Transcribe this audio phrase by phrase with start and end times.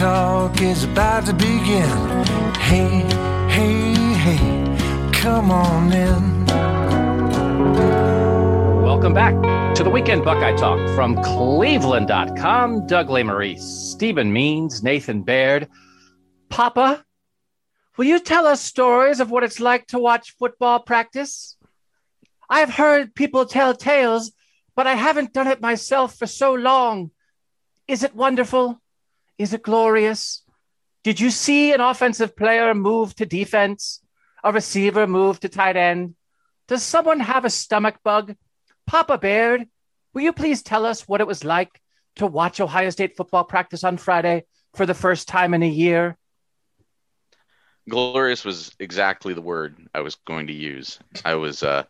[0.00, 2.24] Talk is about to begin.
[2.54, 3.04] Hey,
[3.50, 6.46] hey, hey, come on in.
[8.82, 9.34] Welcome back
[9.74, 12.86] to the Weekend Buckeye Talk from Cleveland.com.
[12.86, 15.68] Doug Lesmerises, Stephen Means, Nathan Baird.
[16.48, 17.04] Papa,
[17.98, 21.58] will you tell us stories of what it's like to watch football practice?
[22.48, 24.32] I've heard people tell tales,
[24.74, 27.10] but I haven't done it myself for so long.
[27.86, 28.80] Is it wonderful?
[29.40, 30.42] Is it glorious?
[31.02, 34.02] Did you see an offensive player move to defense?
[34.44, 36.14] A receiver move to tight end?
[36.68, 38.34] Does someone have a stomach bug?
[38.86, 39.66] Papa Baird,
[40.12, 41.80] will you please tell us what it was like
[42.16, 46.18] to watch Ohio State football practice on Friday for the first time in a year?
[47.88, 50.98] glorious was exactly the word I was going to use.
[51.24, 51.84] I was uh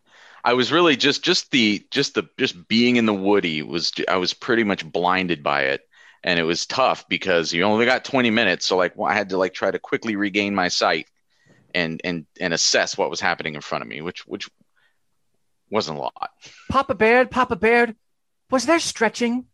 [0.44, 4.18] I was really just just the just the just being in the Woody was I
[4.18, 5.82] was pretty much blinded by it
[6.22, 9.38] and it was tough because you only got 20 minutes so like I had to
[9.38, 11.06] like try to quickly regain my sight
[11.74, 14.48] and and and assess what was happening in front of me which which
[15.70, 16.30] wasn't a lot.
[16.70, 17.96] Papa Baird, Papa Baird,
[18.50, 19.46] was there stretching?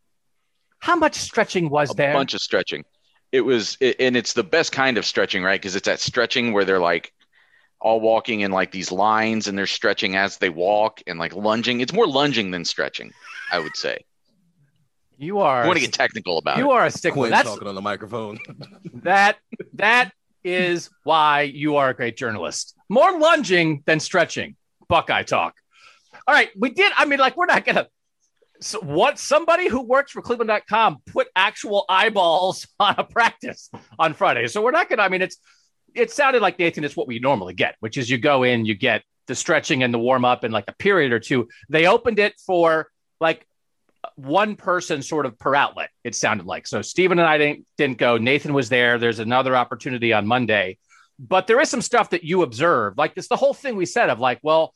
[0.78, 2.10] How much stretching was there?
[2.10, 2.84] a bunch of stretching.
[3.32, 5.60] It was, it, and it's the best kind of stretching, right?
[5.60, 7.12] Because it's that stretching where they're like
[7.80, 11.80] all walking in like these lines and they're stretching as they walk and like lunging.
[11.80, 13.12] It's more lunging than stretching,
[13.52, 14.04] I would say.
[15.18, 16.74] You are I want to get technical about you it.
[16.74, 17.22] are a stickler.
[17.22, 18.38] Quinn That's talking on the microphone.
[18.94, 19.38] that
[19.74, 20.12] that
[20.44, 22.74] is why you are a great journalist.
[22.88, 24.56] More lunging than stretching.
[24.88, 25.54] Buckeye talk.
[26.26, 26.92] All right, we did.
[26.96, 27.88] I mean, like, we're not gonna.
[28.60, 34.46] So what somebody who works for Cleveland.com put actual eyeballs on a practice on Friday.
[34.46, 35.02] So we're not gonna.
[35.02, 35.36] I mean, it's
[35.94, 36.84] it sounded like Nathan.
[36.84, 39.92] It's what we normally get, which is you go in, you get the stretching and
[39.92, 41.48] the warm up in like a period or two.
[41.68, 42.88] They opened it for
[43.20, 43.46] like
[44.16, 45.90] one person sort of per outlet.
[46.04, 46.82] It sounded like so.
[46.82, 48.16] Stephen and I didn't didn't go.
[48.16, 48.98] Nathan was there.
[48.98, 50.78] There's another opportunity on Monday,
[51.18, 52.98] but there is some stuff that you observed.
[52.98, 54.74] Like it's the whole thing we said of like, well,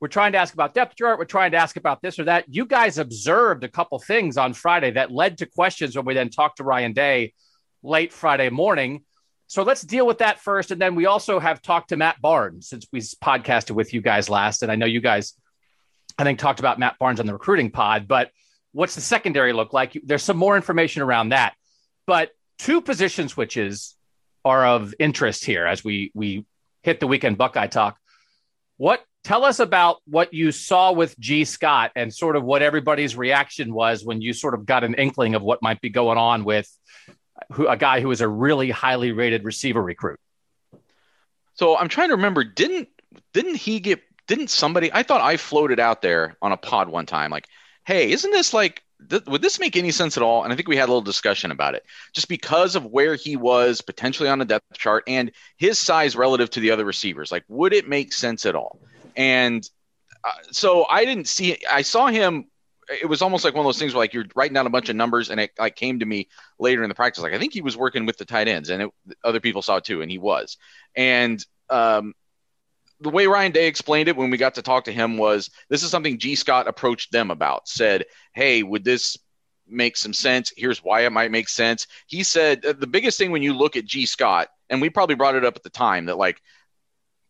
[0.00, 1.18] we're trying to ask about depth chart.
[1.18, 2.46] We're trying to ask about this or that.
[2.48, 6.28] You guys observed a couple things on Friday that led to questions when we then
[6.28, 7.34] talked to Ryan Day
[7.84, 9.04] late Friday morning.
[9.46, 10.72] So let's deal with that first.
[10.72, 14.28] And then we also have talked to Matt Barnes since we podcasted with you guys
[14.28, 14.62] last.
[14.62, 15.34] And I know you guys,
[16.18, 18.30] I think, talked about Matt Barnes on the recruiting pod, but
[18.72, 20.00] what's the secondary look like?
[20.04, 21.54] There's some more information around that.
[22.06, 23.96] But two position switches
[24.44, 26.44] are of interest here as we we
[26.82, 27.96] hit the weekend Buckeye talk.
[28.76, 33.16] What tell us about what you saw with Gee Scott and sort of what everybody's
[33.16, 36.44] reaction was when you sort of got an inkling of what might be going on
[36.44, 36.68] with
[37.52, 40.18] who, a guy who is a really highly rated receiver recruit.
[41.54, 42.44] So I'm trying to remember.
[42.44, 42.88] Didn't
[43.32, 44.00] didn't he get?
[44.26, 44.90] Didn't somebody?
[44.92, 47.30] I thought I floated out there on a pod one time.
[47.30, 47.46] Like,
[47.84, 48.82] hey, isn't this like?
[49.10, 50.44] Th- would this make any sense at all?
[50.44, 53.36] And I think we had a little discussion about it, just because of where he
[53.36, 57.32] was potentially on the depth chart and his size relative to the other receivers.
[57.32, 58.78] Like, would it make sense at all?
[59.16, 59.68] And
[60.24, 61.58] uh, so I didn't see.
[61.70, 62.46] I saw him.
[62.88, 64.88] It was almost like one of those things where like you're writing down a bunch
[64.88, 66.28] of numbers, and it like came to me
[66.58, 67.22] later in the practice.
[67.22, 68.90] Like I think he was working with the tight ends, and it,
[69.24, 70.58] other people saw it too, and he was.
[70.94, 72.14] And um,
[73.02, 75.82] the way Ryan Day explained it when we got to talk to him was this
[75.82, 77.68] is something Gee Scott approached them about.
[77.68, 78.04] Said,
[78.34, 79.16] "Hey, would this
[79.66, 80.52] make some sense?
[80.56, 83.84] Here's why it might make sense." He said the biggest thing when you look at
[83.84, 86.40] Gee Scott, and we probably brought it up at the time that like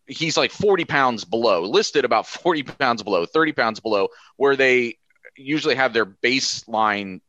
[0.07, 4.99] he's like 40 pounds below, listed about 40 pounds below, 30 pounds below, where they
[5.37, 7.21] usually have their baseline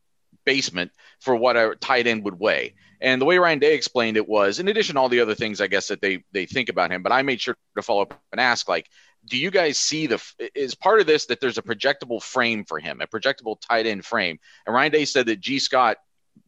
[0.44, 2.74] basement for what a tight end would weigh.
[3.04, 5.60] And the way Ryan Day explained it was, in addition to all the other things,
[5.60, 7.02] I guess that they they think about him.
[7.02, 8.88] But I made sure to follow up and ask, like,
[9.28, 10.22] do you guys see the
[10.54, 14.06] is part of this that there's a projectable frame for him, a projectable tight end
[14.06, 14.38] frame?
[14.66, 15.98] And Ryan Day said that Gee Scott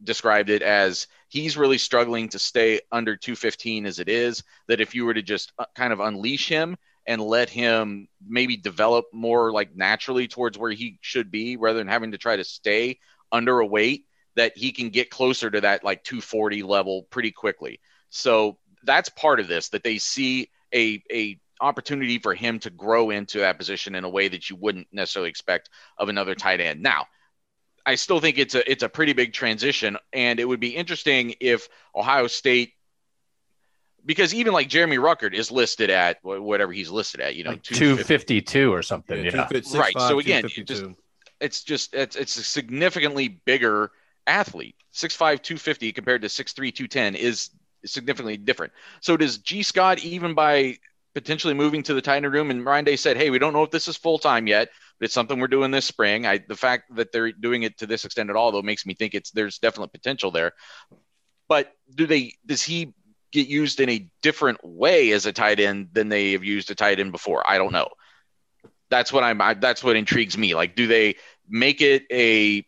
[0.03, 4.43] described it as he's really struggling to stay under 215 as it is.
[4.67, 6.75] That if you were to just uh, kind of unleash him
[7.05, 11.87] and let him maybe develop more like naturally towards where he should be, rather than
[11.87, 12.97] having to try to stay
[13.31, 14.06] under a weight
[14.37, 17.81] that he can get closer to that like 240 level pretty quickly.
[18.09, 23.09] So that's part of this that they see a a opportunity for him to grow
[23.09, 26.83] into that position in a way that you wouldn't necessarily expect of another tight end.
[26.83, 27.07] Now,
[27.83, 31.33] I still think it's a it's a pretty big transition, and it would be interesting
[31.39, 32.73] if Ohio State,
[34.05, 37.63] because even like Jeremy Ruckert is listed at whatever he's listed at, you know, like
[37.63, 39.25] two fifty two or something.
[39.25, 39.79] Yeah, yeah.
[39.79, 39.97] right.
[39.97, 40.85] so again, just,
[41.41, 43.91] it's just it's it's a significantly bigger
[44.27, 44.75] athlete.
[44.93, 47.49] 6'5", 250 compared to 6'3", 210 is
[47.85, 48.73] significantly different.
[49.01, 50.77] So does Gee Scott, even by
[51.17, 52.51] potentially moving to the tight end room.
[52.51, 54.69] And Ryan Day said, "Hey, we don't know if this is full time yet,
[54.99, 57.87] but it's something we're doing this spring." I the fact that they're doing it to
[57.87, 60.53] this extent at all, though, makes me think it's there's definite potential there.
[61.47, 62.33] But do they?
[62.45, 62.93] Does he
[63.31, 66.75] get used in a different way as a tight end than they have used a
[66.75, 67.43] tight end before?
[67.49, 67.89] I don't know.
[68.91, 69.41] That's what I'm.
[69.41, 70.53] I, that's what intrigues me.
[70.53, 71.15] Like, do they
[71.49, 72.63] make it a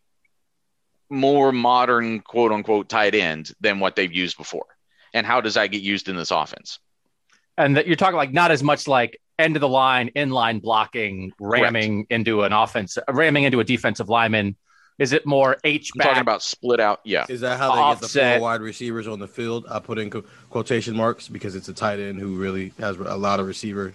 [1.10, 4.66] more modern quote unquote tight end than what they've used before?
[5.14, 6.80] And how does that get used in this offense?
[7.60, 11.32] and that you're talking like not as much like end of the line, inline blocking,
[11.40, 12.12] ramming Correct.
[12.12, 14.56] into an offense, ramming into a defensive lineman.
[14.98, 16.08] Is it more H back?
[16.08, 17.26] Talking about split out, yeah.
[17.30, 18.02] Is that how they offset.
[18.02, 19.66] get the four wide receivers on the field?
[19.70, 20.10] I put in
[20.50, 23.94] quotation marks because it's a tight end who really has a lot of receiver.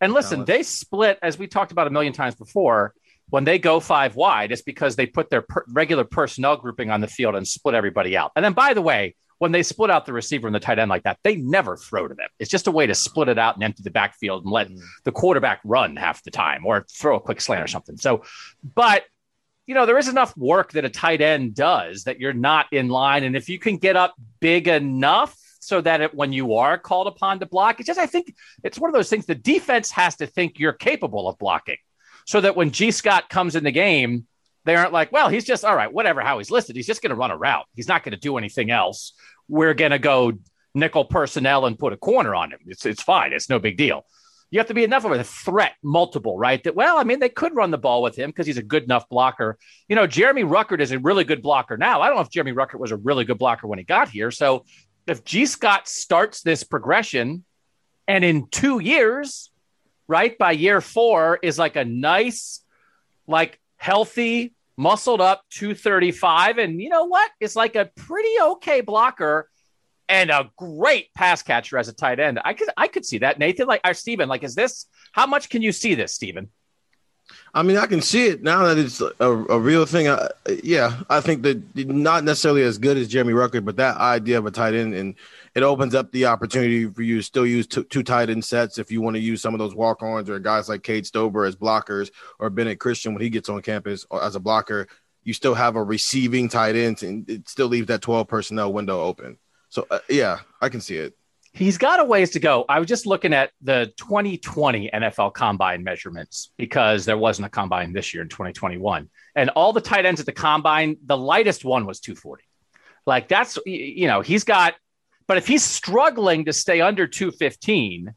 [0.00, 0.46] And listen, talent.
[0.48, 2.92] they split as we talked about a million times before.
[3.30, 7.00] When they go five wide, it's because they put their per- regular personnel grouping on
[7.00, 8.32] the field and split everybody out.
[8.36, 10.88] And then, by the way, when they split out the receiver and the tight end
[10.88, 12.28] like that, they never throw to them.
[12.38, 14.80] It's just a way to split it out and empty the backfield and let mm.
[15.04, 17.96] the quarterback run half the time or throw a quick slant or something.
[17.96, 18.22] So,
[18.74, 19.04] but
[19.66, 22.88] you know, there is enough work that a tight end does that you're not in
[22.88, 23.24] line.
[23.24, 27.08] And if you can get up big enough so that it, when you are called
[27.08, 28.32] upon to block, it's just, I think
[28.62, 31.78] it's one of those things the defense has to think you're capable of blocking
[32.26, 34.26] so that when Gee Scott comes in the game,
[34.64, 36.76] they aren't like, well, he's just all right, whatever how he's listed.
[36.76, 37.66] He's just going to run a route.
[37.74, 39.12] He's not going to do anything else.
[39.48, 40.32] We're going to go
[40.74, 42.58] nickel personnel and put a corner on him.
[42.66, 43.32] It's it's fine.
[43.32, 44.04] It's no big deal.
[44.50, 46.62] You have to be enough of a threat, multiple, right?
[46.62, 48.84] That well, I mean, they could run the ball with him because he's a good
[48.84, 49.56] enough blocker.
[49.88, 52.00] You know, Jeremy Ruckert is a really good blocker now.
[52.00, 54.30] I don't know if Jeremy Ruckert was a really good blocker when he got here.
[54.30, 54.64] So
[55.06, 57.44] if Gee Scott starts this progression,
[58.08, 59.50] and in two years,
[60.08, 62.60] right by year four, is like a nice,
[63.26, 66.58] like healthy muscled up 235.
[66.58, 67.30] And you know what?
[67.40, 69.48] It's like a pretty okay blocker
[70.08, 72.40] and a great pass catcher as a tight end.
[72.44, 73.38] I could I could see that.
[73.38, 76.48] Nathan, like or Steven, like is this how much can you see this, Steven?
[77.54, 80.08] I mean, I can see it now that it's a, a real thing.
[80.08, 80.28] I,
[80.62, 84.46] yeah, I think that not necessarily as good as Jeremy Ruckert, but that idea of
[84.46, 85.14] a tight end and
[85.56, 88.76] it opens up the opportunity for you to still use two, two tight end sets
[88.76, 91.46] if you want to use some of those walk ons or guys like Cade Stover
[91.46, 94.86] as blockers or Ben Christman when he gets on campus as a blocker.
[95.24, 99.00] You still have a receiving tight end and it still leaves that 12 personnel window
[99.00, 99.38] open.
[99.70, 101.16] So, uh, yeah, I can see it.
[101.54, 102.66] He's got a ways to go.
[102.68, 107.94] I was just looking at the 2020 NFL combine measurements because there wasn't a combine
[107.94, 109.08] this year in 2021.
[109.34, 112.44] And all the tight ends at the combine, the lightest one was 240.
[113.06, 114.74] Like that's, you know, he's got
[115.26, 118.14] but if he's struggling to stay under 215,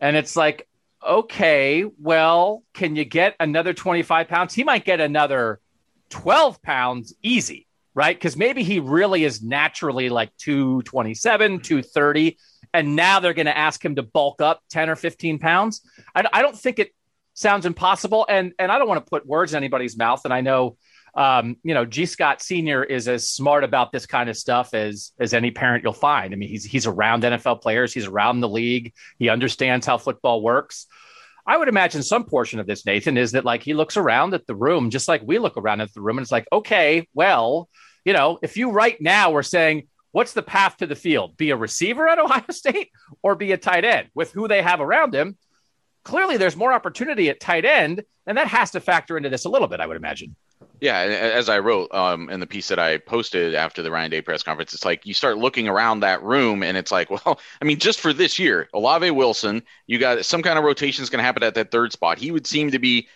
[0.00, 0.66] and it's like,
[1.06, 4.54] okay, well, can you get another 25 pounds?
[4.54, 5.60] He might get another
[6.10, 8.16] 12 pounds easy, right?
[8.16, 12.38] Because maybe he really is naturally like 227, 230.
[12.72, 15.82] And now they're going to ask him to bulk up 10 or 15 pounds.
[16.14, 16.94] I, I don't think it
[17.34, 18.26] sounds impossible.
[18.28, 20.22] And, and I don't want to put words in anybody's mouth.
[20.24, 20.76] And I know
[21.14, 25.12] um, you know, Gee Scott Senior is as smart about this kind of stuff as
[25.18, 26.32] as any parent you'll find.
[26.32, 30.42] I mean, he's he's around NFL players, he's around the league, he understands how football
[30.42, 30.86] works.
[31.46, 34.46] I would imagine some portion of this, Nathan, is that like he looks around at
[34.46, 37.68] the room just like we look around at the room, and it's like, okay, well,
[38.04, 41.36] you know, if you right now were saying, what's the path to the field?
[41.36, 42.90] Be a receiver at Ohio State
[43.22, 45.36] or be a tight end with who they have around him?
[46.04, 49.50] Clearly, there's more opportunity at tight end, and that has to factor into this a
[49.50, 50.34] little bit, I would imagine.
[50.80, 54.22] Yeah, as I wrote um, in the piece that I posted after the Ryan Day
[54.22, 57.64] press conference, it's like you start looking around that room, and it's like, well, I
[57.64, 61.18] mean, just for this year, Olave Wilson, you got some kind of rotation is going
[61.18, 62.18] to happen at that third spot.
[62.18, 63.08] He would seem to be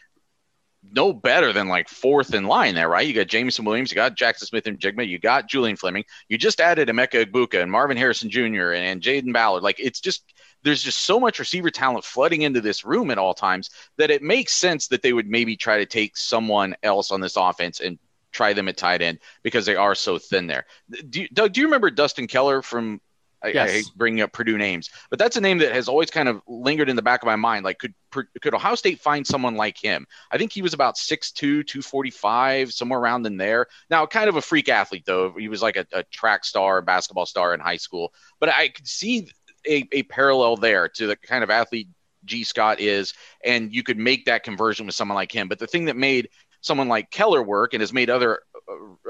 [0.92, 3.06] no better than like fourth in line there, right?
[3.06, 6.88] You got Jameson Williams, you got Jackson Smith-Njigba, you got Julian Fleming, you just added
[6.88, 8.72] Emeka Egbuka and Marvin Harrison Jr.
[8.72, 9.62] and Jayden Ballard.
[9.62, 10.33] Like it's just
[10.64, 14.22] there's just so much receiver talent flooding into this room at all times that it
[14.22, 17.98] makes sense that they would maybe try to take someone else on this offense and
[18.32, 20.66] try them at tight end because they are so thin there.
[21.08, 23.00] Do you, Doug, do you remember Dustin Keller from
[23.44, 23.68] I, Yes.
[23.68, 26.40] I hate bringing up Purdue names, but that's a name that has always kind of
[26.48, 27.64] lingered in the back of my mind.
[27.64, 30.06] Like, could could Ohio State find someone like him?
[30.30, 33.66] I think he was about 6'2", 245, somewhere around in there.
[33.90, 35.34] Now, kind of a freak athlete though.
[35.36, 38.88] He was like a, a track star, basketball star in high school, but I could
[38.88, 39.28] see
[39.66, 41.88] a, a parallel there to the kind of athlete
[42.24, 45.48] Gee Scott is, and you could make that conversion with someone like him.
[45.48, 46.30] But the thing that made
[46.60, 48.40] someone like Keller work and has made other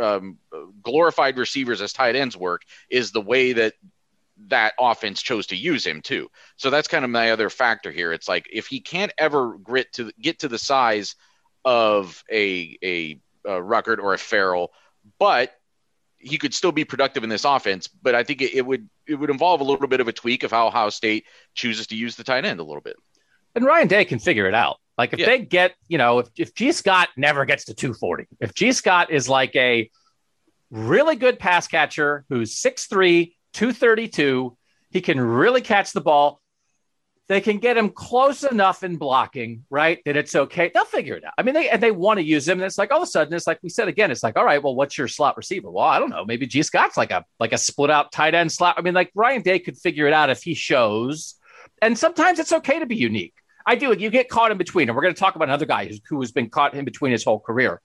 [0.01, 0.39] uh, um,
[0.83, 3.75] glorified receivers as tight ends work is the way that
[4.49, 6.29] that offense chose to use him too.
[6.57, 8.13] So that's kind of my other factor here.
[8.13, 11.15] It's like if he can't ever grit to get to the size
[11.65, 14.73] of a a, a Ruckert or a Farrell,
[15.19, 15.53] but
[16.25, 17.87] he could still be productive in this offense.
[17.89, 20.43] But I think it, it would it would involve a little bit of a tweak
[20.43, 22.97] of how Ohio State chooses to use the tight end a little bit.
[23.55, 24.79] And Ryan Day can figure it out.
[24.99, 25.27] Like if Yeah.
[25.27, 29.11] they get, you know, if, if Gee Scott never gets to 240, if Gee Scott
[29.11, 29.91] is like a
[30.71, 34.57] really good pass catcher who's 6'3, 232,
[34.91, 36.41] he can really catch the ball.
[37.27, 39.99] They can get him close enough in blocking, right?
[40.05, 40.71] That it's okay.
[40.73, 41.33] They'll figure it out.
[41.39, 42.59] I mean, they and they want to use him.
[42.59, 44.45] And it's like all of a sudden, it's like we said again, it's like, all
[44.45, 45.71] right, well, what's your slot receiver?
[45.71, 46.25] Well, I don't know.
[46.27, 48.75] Maybe Gee Scott's like a like a split out tight end slot.
[48.77, 51.37] I mean, like Ryan Day could figure it out if he shows.
[51.81, 53.35] And sometimes it's okay to be unique.
[53.67, 53.95] I do.
[53.95, 56.33] You get caught in between, and we're going to talk about another guy who has
[56.33, 57.81] been caught in between his whole career.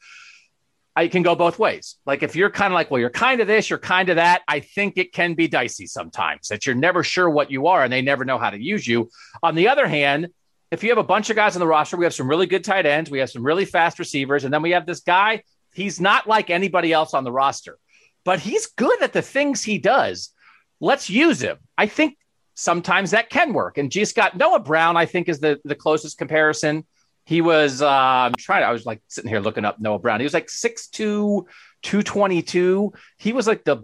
[0.95, 1.95] I can go both ways.
[2.05, 4.41] Like if you're kind of like, well, you're kind of this, you're kind of that.
[4.47, 7.93] I think it can be dicey sometimes that you're never sure what you are, and
[7.93, 9.09] they never know how to use you.
[9.41, 10.27] On the other hand,
[10.71, 12.63] if you have a bunch of guys on the roster, we have some really good
[12.63, 15.43] tight ends, we have some really fast receivers, and then we have this guy.
[15.73, 17.77] He's not like anybody else on the roster,
[18.25, 20.31] but he's good at the things he does.
[20.79, 21.57] Let's use him.
[21.77, 22.17] I think
[22.55, 23.77] sometimes that can work.
[23.77, 26.85] And Gee Scott Noah Brown, I think, is the the closest comparison.
[27.25, 28.63] He was uh, trying.
[28.63, 30.19] I was like sitting here looking up Noah Brown.
[30.19, 30.91] He was like 6'2",
[31.83, 32.93] 222.
[33.17, 33.83] He was like the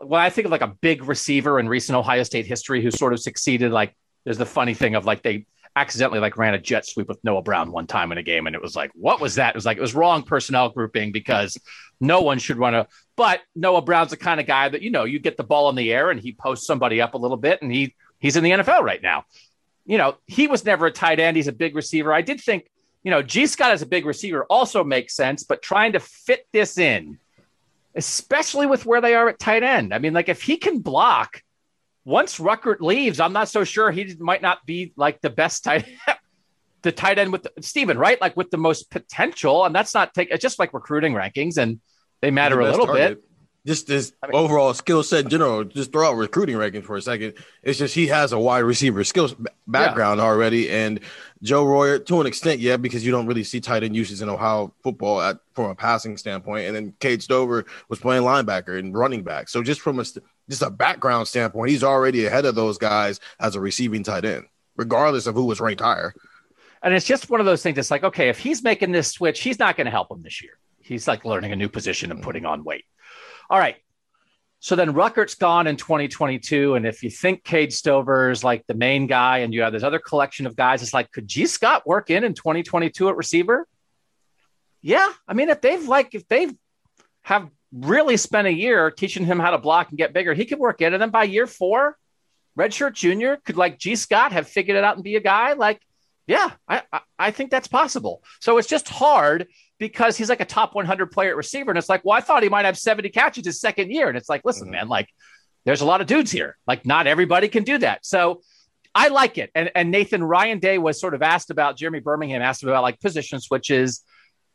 [0.00, 3.12] well, I think of like a big receiver in recent Ohio State history who sort
[3.12, 3.72] of succeeded.
[3.72, 7.22] Like there's the funny thing of like they accidentally like ran a jet sweep with
[7.24, 9.50] Noah Brown one time in a game, and it was like, what was that?
[9.50, 11.58] It was like it was wrong personnel grouping because
[12.00, 12.86] no one should run a.
[13.16, 15.76] But Noah Brown's the kind of guy that you know you get the ball in
[15.76, 18.50] the air and he posts somebody up a little bit, and he he's in the
[18.50, 19.24] NFL right now.
[19.88, 21.36] You know he was never a tight end.
[21.36, 22.12] He's a big receiver.
[22.12, 22.68] I did think
[23.02, 26.46] you know Gee Scott as a big receiver also makes sense, but trying to fit
[26.52, 27.18] this in,
[27.96, 29.92] especially with where they are at tight end.
[29.92, 31.42] I mean, like if he can block.
[32.04, 35.84] Once Ruckert leaves, I'm not so sure he might not be like the best tight
[36.82, 38.20] the tight end with the, Steven, right?
[38.20, 39.64] Like with the most potential.
[39.64, 41.80] And that's not take it's just like recruiting rankings and
[42.20, 43.20] they matter the a little target.
[43.20, 43.27] bit.
[43.68, 45.62] Just this I mean- overall skill set in general.
[45.62, 47.34] Just throw out recruiting rankings for a second.
[47.62, 51.00] It's just he has a wide receiver skills background already, and
[51.42, 54.30] Joe Royer to an extent, yeah, because you don't really see tight end uses in
[54.30, 56.66] Ohio football at from a passing standpoint.
[56.66, 60.04] And then Cade Stover was playing linebacker and running back, so just from a
[60.48, 64.46] just a background standpoint, he's already ahead of those guys as a receiving tight end,
[64.76, 66.14] regardless of who was ranked higher.
[66.82, 67.76] And it's just one of those things.
[67.76, 70.42] It's like, okay, if he's making this switch, he's not going to help him this
[70.42, 70.56] year.
[70.80, 72.86] He's like learning a new position and putting on weight.
[73.50, 73.76] All right.
[74.60, 76.74] So then Ruckert's gone in 2022.
[76.74, 79.84] And if you think Cade Stover is like the main guy and you have this
[79.84, 83.66] other collection of guys, it's like, could Gee Scott work in in 2022 at receiver?
[84.82, 85.08] Yeah.
[85.26, 86.52] I mean, if they've like, if they've
[87.22, 90.58] have really spent a year teaching him how to block and get bigger, he could
[90.58, 90.92] work in.
[90.92, 91.96] And then by year four,
[92.58, 95.80] Redshirt Junior could like Gee Scott have figured it out and be a guy like,
[96.26, 98.22] yeah, I, I, I think that's possible.
[98.40, 99.46] So it's just hard
[99.78, 101.70] because he's like a top 100 player at receiver.
[101.70, 104.08] And it's like, well, I thought he might have 70 catches his second year.
[104.08, 104.72] And it's like, listen, Mhm.
[104.72, 105.08] man, like
[105.64, 106.56] there's a lot of dudes here.
[106.66, 108.04] Like not everybody can do that.
[108.04, 108.42] So
[108.94, 109.50] I like it.
[109.54, 113.00] And, and Nathan Ryan Day was sort of asked about Jeremy Birmingham asked about like
[113.00, 114.02] position switches.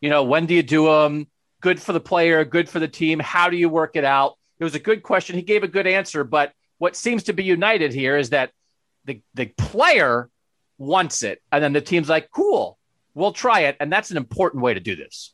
[0.02, 1.28] You know, when do you do them?
[1.62, 3.20] Good for the player, good for the team.
[3.20, 4.38] How do you work it out?
[4.60, 5.36] It was a good question.
[5.38, 6.26] He gave a good answer.
[6.26, 8.52] But what seems to be united here is that
[9.06, 10.30] the, the player
[10.78, 11.42] wants it.
[11.52, 12.78] And then the team's like, cool,
[13.14, 13.78] we'll try it.
[13.80, 15.34] And that's an important way to do this.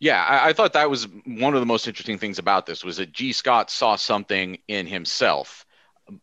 [0.00, 2.96] Yeah, I, I thought that was one of the most interesting things about this was
[2.96, 5.64] that Gee Scott saw something in himself.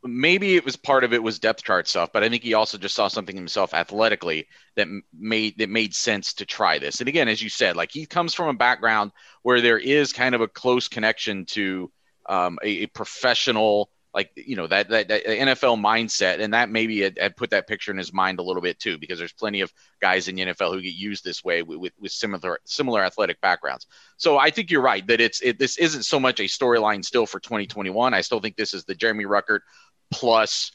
[0.03, 2.77] Maybe it was part of it was depth chart stuff, but I think he also
[2.77, 6.99] just saw something himself athletically that made that made sense to try this.
[6.99, 9.13] And again, as you said, like he comes from a background
[9.43, 11.89] where there is kind of a close connection to
[12.27, 17.01] um, a, a professional, like you know that, that that NFL mindset, and that maybe
[17.01, 19.61] had, had put that picture in his mind a little bit too, because there's plenty
[19.61, 23.03] of guys in the NFL who get used this way with, with, with similar similar
[23.03, 23.85] athletic backgrounds.
[24.17, 27.25] So I think you're right that it's it, this isn't so much a storyline still
[27.25, 28.13] for 2021.
[28.13, 29.59] I still think this is the Jeremy Ruckert
[30.11, 30.71] plus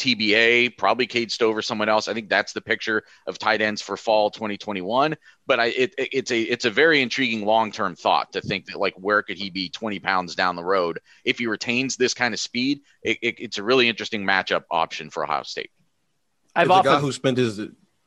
[0.00, 2.08] TBA, probably Cade Stover, someone else.
[2.08, 5.14] I think that's the picture of tight ends for fall 2021.
[5.46, 8.78] But I, it, it's a it's a very intriguing long term thought to think that
[8.80, 12.32] like where could he be 20 pounds down the road if he retains this kind
[12.32, 12.80] of speed?
[13.02, 15.70] It, it, it's a really interesting matchup option for Ohio State.
[16.56, 17.60] I've it's often, a guy who spent his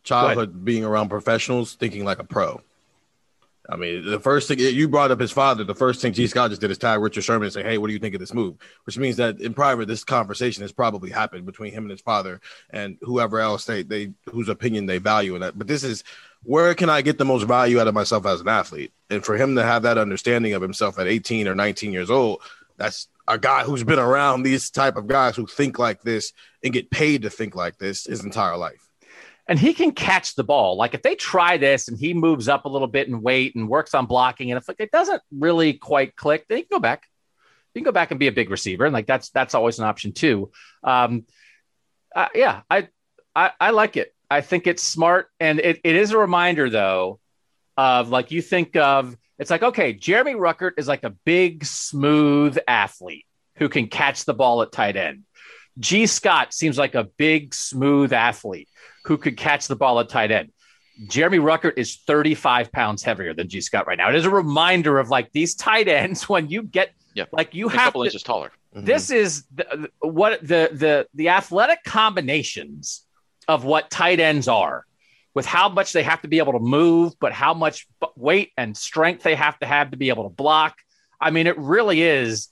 [0.03, 2.61] childhood being around professionals, thinking like a pro.
[3.69, 6.49] I mean, the first thing you brought up his father, the first thing Gee Scott
[6.49, 8.33] just did is tag Richard Sherman and say, Hey, what do you think of this
[8.33, 8.55] move?
[8.85, 12.41] Which means that in private, this conversation has probably happened between him and his father
[12.71, 15.57] and whoever else they, they whose opinion they value in that.
[15.57, 16.03] But this is
[16.43, 18.91] where can I get the most value out of myself as an athlete?
[19.09, 22.41] And for him to have that understanding of himself at 18 or 19 years old,
[22.75, 26.73] that's a guy who's been around these type of guys who think like this and
[26.73, 28.89] get paid to think like this his entire life
[29.47, 30.77] and he can catch the ball.
[30.77, 33.67] Like if they try this and he moves up a little bit and weight and
[33.67, 36.79] works on blocking, and if like it doesn't really quite click, then he can go
[36.79, 37.03] back.
[37.73, 39.85] You can go back and be a big receiver, and like that's that's always an
[39.85, 40.51] option too.
[40.83, 41.25] Um,
[42.15, 42.87] uh, yeah, I,
[43.35, 44.13] I I like it.
[44.29, 47.19] I think it's smart, and it, it is a reminder though
[47.75, 52.57] of like you think of it's like okay, Jeremy Ruckert is like a big smooth
[52.67, 53.25] athlete
[53.57, 55.23] who can catch the ball at tight end.
[55.79, 58.69] Gee Scott seems like a big smooth athlete
[59.03, 60.51] who could catch the ball at tight end.
[61.07, 64.09] Jeremy Ruckert is 35 pounds heavier than Gee Scott right now.
[64.09, 67.25] It is a reminder of like these tight ends when you get yeah.
[67.31, 68.51] like you a have couple to, inches taller.
[68.75, 68.85] Mm-hmm.
[68.85, 73.05] This is the, what the the the athletic combinations
[73.47, 74.85] of what tight ends are
[75.33, 78.77] with how much they have to be able to move, but how much weight and
[78.77, 80.77] strength they have to have to be able to block.
[81.19, 82.49] I mean, it really is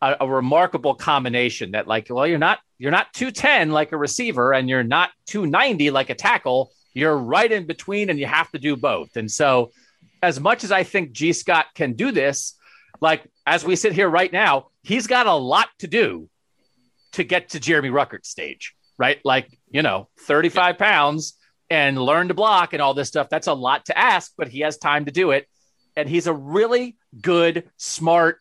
[0.00, 4.52] a, a, remarkable combination that like well you're not you're not 210 like a receiver
[4.52, 8.58] and you're not 290 like a tackle you're right in between and you have to
[8.58, 9.70] do both and so
[10.22, 12.56] as much as i think Gee Scott can do this
[13.00, 16.28] like as we sit here right now he's got a lot to do
[17.12, 21.34] to get to jeremy ruckert's stage right like you know 35 pounds
[21.70, 24.60] and learn to block and all this stuff that's a lot to ask but he
[24.60, 25.48] has time to do it
[25.96, 28.40] and he's a really good smart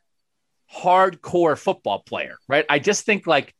[0.74, 2.66] hardcore football player, right?
[2.70, 3.54] I just think like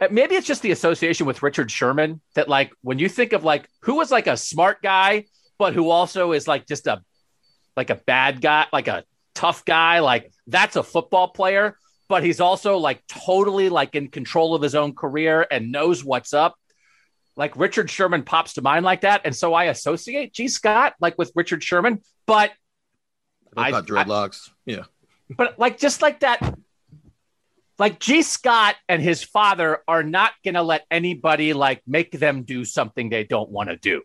[0.00, 3.44] Uh, maybe it's just the association with Richard Sherman that like when you think of
[3.44, 5.26] like who was like a smart guy,
[5.58, 7.02] but who also is like just a
[7.76, 9.04] like a bad guy, like a
[9.34, 11.76] tough guy, like that's a football player,
[12.08, 16.32] but he's also like totally like in control of his own career and knows what's
[16.32, 16.56] up.
[17.36, 19.22] Like Richard Sherman pops to mind like that.
[19.24, 22.50] And so I associate Gee Scott like with Richard Sherman, but
[23.56, 24.48] I got dreadlocks.
[24.48, 24.84] I, yeah
[25.36, 26.56] but like just like that
[27.80, 32.42] like Gee Scott and his father are not going to let anybody like make them
[32.42, 34.02] do something they don't want to do.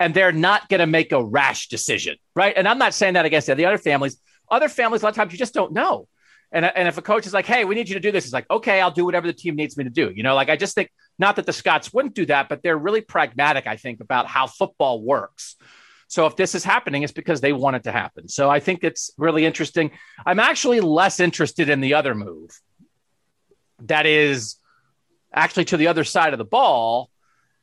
[0.00, 2.52] And they're not going to make a rash decision, right?
[2.56, 4.20] And I'm not saying that against the other families.
[4.50, 6.08] Other families, a lot of times you just don't know.
[6.50, 8.34] And, and if a coach is like, hey, we need you to do this, it's
[8.34, 10.10] like, okay, I'll do whatever the team needs me to do.
[10.12, 12.76] You know, like I just think not that the Scotts wouldn't do that, but they're
[12.76, 15.54] really pragmatic, I think, about how football works.
[16.08, 18.28] So if this is happening, it's because they want it to happen.
[18.28, 19.92] So I think it's really interesting.
[20.26, 22.50] I'm actually less interested in the other move.
[23.86, 24.56] That is
[25.32, 27.10] actually to the other side of the ball.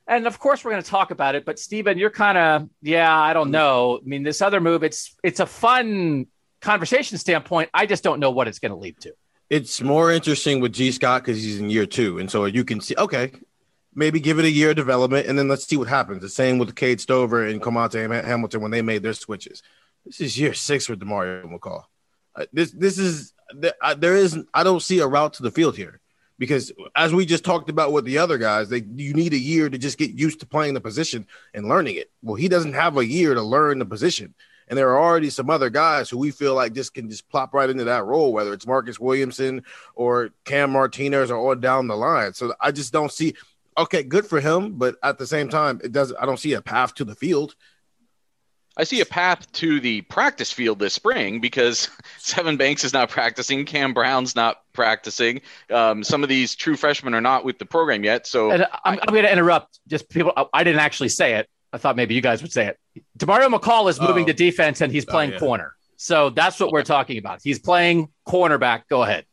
[0.07, 3.15] And of course we're going to talk about it, but Stephen, you're kind of yeah,
[3.15, 3.99] I don't know.
[4.03, 6.27] I mean, this other move, it's it's a fun
[6.61, 7.69] conversation standpoint.
[7.73, 9.13] I just don't know what it's going to lead to.
[9.49, 12.81] It's more interesting with Gee Scott because he's in year two, and so you can
[12.81, 13.31] see okay,
[13.93, 16.21] maybe give it a year of development, and then let's see what happens.
[16.21, 19.61] The same with Cade Stover and Cormontae Hamilton when they made their switches.
[20.05, 21.83] This is year six for Demario McCall.
[22.35, 23.33] Uh, this this is
[23.81, 25.99] uh, there is I don't see a route to the field here
[26.39, 29.69] because as we just talked about with the other guys, they you need a year
[29.69, 32.09] to just get used to playing the position and learning it.
[32.23, 34.33] Well, he doesn't have a year to learn the position.
[34.67, 37.55] And there are already some other guys who we feel like just can just plop
[37.55, 39.63] right into that role, whether it's Marcus Williamson
[39.95, 42.33] or Cam Martinez or all down the line.
[42.33, 43.33] So I just don't see
[43.77, 46.17] okay, good for him, but at the same time, it doesn't.
[46.17, 47.55] I don't see a path to the field.
[48.79, 51.89] I see a path to the practice field this spring because
[52.19, 55.41] Sevyn Banks is not practicing, Cam Brown's not practicing.
[55.69, 58.25] Um, some of these true freshmen are not with the program yet.
[58.25, 59.79] So and I'm, I'm going to interrupt.
[59.87, 61.49] Just people, I didn't actually say it.
[61.73, 62.79] I thought maybe you guys would say it.
[63.17, 64.27] Demario McCall is moving oh.
[64.27, 65.39] to defense and he's oh, playing oh, yeah.
[65.39, 65.75] corner.
[65.97, 66.73] So that's what okay.
[66.73, 67.41] we're talking about.
[67.43, 68.83] He's playing cornerback.
[68.89, 69.25] Go ahead.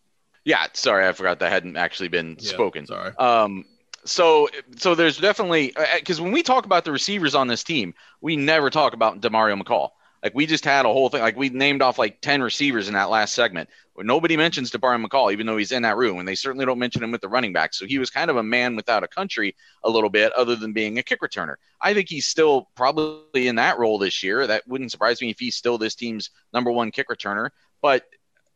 [0.44, 2.86] Yeah, sorry, I forgot that hadn't actually been yeah, spoken.
[2.86, 3.12] Sorry.
[3.16, 3.64] Um,
[4.06, 7.94] so so there's definitely because uh, when we talk about the receivers on this team,
[8.20, 9.90] we never talk about Demario McCall.
[10.22, 11.20] Like we just had a whole thing.
[11.20, 13.68] Like we named off like ten receivers in that last segment.
[13.98, 17.02] Nobody mentions Demario McCall, even though he's in that room, and they certainly don't mention
[17.02, 17.74] him with the running back.
[17.74, 20.72] So he was kind of a man without a country a little bit, other than
[20.72, 21.54] being a kick returner.
[21.80, 24.46] I think he's still probably in that role this year.
[24.46, 27.50] That wouldn't surprise me if he's still this team's number one kick returner.
[27.80, 28.04] But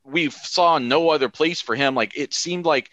[0.05, 1.95] we saw no other place for him.
[1.95, 2.91] Like it seemed like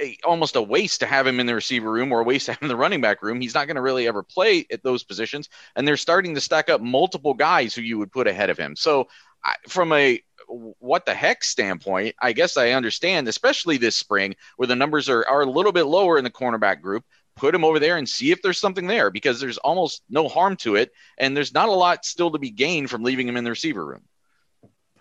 [0.00, 2.52] a, almost a waste to have him in the receiver room or a waste to
[2.52, 3.40] have him in the running back room.
[3.40, 6.68] He's not going to really ever play at those positions, and they're starting to stack
[6.68, 8.76] up multiple guys who you would put ahead of him.
[8.76, 9.08] So,
[9.44, 14.66] I, from a what the heck standpoint, I guess I understand, especially this spring where
[14.66, 17.04] the numbers are, are a little bit lower in the cornerback group.
[17.34, 20.56] Put him over there and see if there's something there because there's almost no harm
[20.56, 20.92] to it.
[21.16, 23.84] And there's not a lot still to be gained from leaving him in the receiver
[23.84, 24.02] room.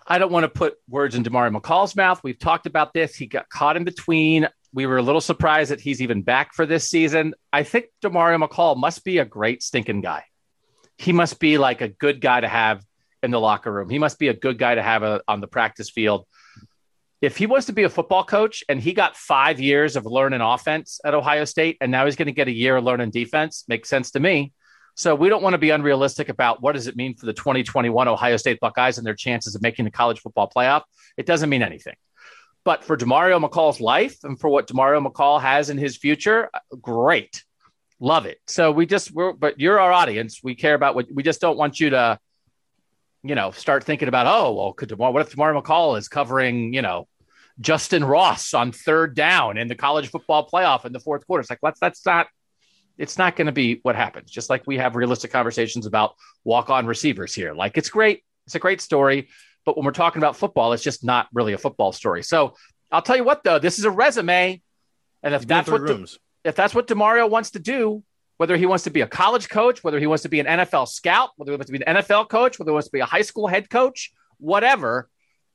[0.07, 2.23] I don't want to put words in Demario McCall's mouth.
[2.23, 3.15] We've talked about this.
[3.15, 4.47] He got caught in between.
[4.73, 7.33] We were a little surprised that he's even back for this season.
[7.51, 10.23] I think Demario McCall must be a great stinking guy.
[10.97, 12.83] He must be like a good guy to have
[13.23, 13.89] in the locker room.
[13.89, 16.25] He must be a good guy to have a, on the practice field.
[17.21, 20.41] If he wants to be a football coach and he got five years of learning
[20.41, 23.63] offense at Ohio State and now he's going to get a year of learning defense,
[23.67, 24.53] makes sense to me.
[24.95, 28.07] So we don't want to be unrealistic about what does it mean for the 2021
[28.07, 30.83] Ohio State Buckeyes and their chances of making the college football playoff.
[31.15, 31.95] It doesn't mean anything.
[32.63, 36.59] But for Demario McCall's life and for what Demario McCall has in his future, uh,
[36.81, 37.43] great.
[37.99, 38.39] Love it.
[38.47, 40.41] So we just we're but you're our audience.
[40.43, 42.19] We care about what we just don't want you to
[43.23, 46.73] you know, start thinking about, oh, well, could tomorrow, what if Demario McCall is covering,
[46.73, 47.07] you know,
[47.61, 51.41] Justyn Ross on third down in the college football playoff in the fourth quarter?
[51.41, 52.27] It's like, let's, that's not,
[52.97, 54.31] it's not going to be what happens.
[54.31, 57.53] Just like we have realistic conversations about walk on receivers here.
[57.53, 58.23] Like, it's great.
[58.47, 59.29] It's a great story.
[59.65, 62.23] But when we're talking about football, it's just not really a football story.
[62.23, 62.55] So
[62.91, 64.61] I'll tell you what, though, this is a resume.
[65.23, 68.03] And if that's what, De- if that's what Demario wants to do,
[68.37, 70.87] whether he wants to be a college coach, whether he wants to be an NFL
[70.87, 73.05] scout, whether he wants to be an NFL coach, whether he wants to be a
[73.05, 75.09] high school head coach, whatever,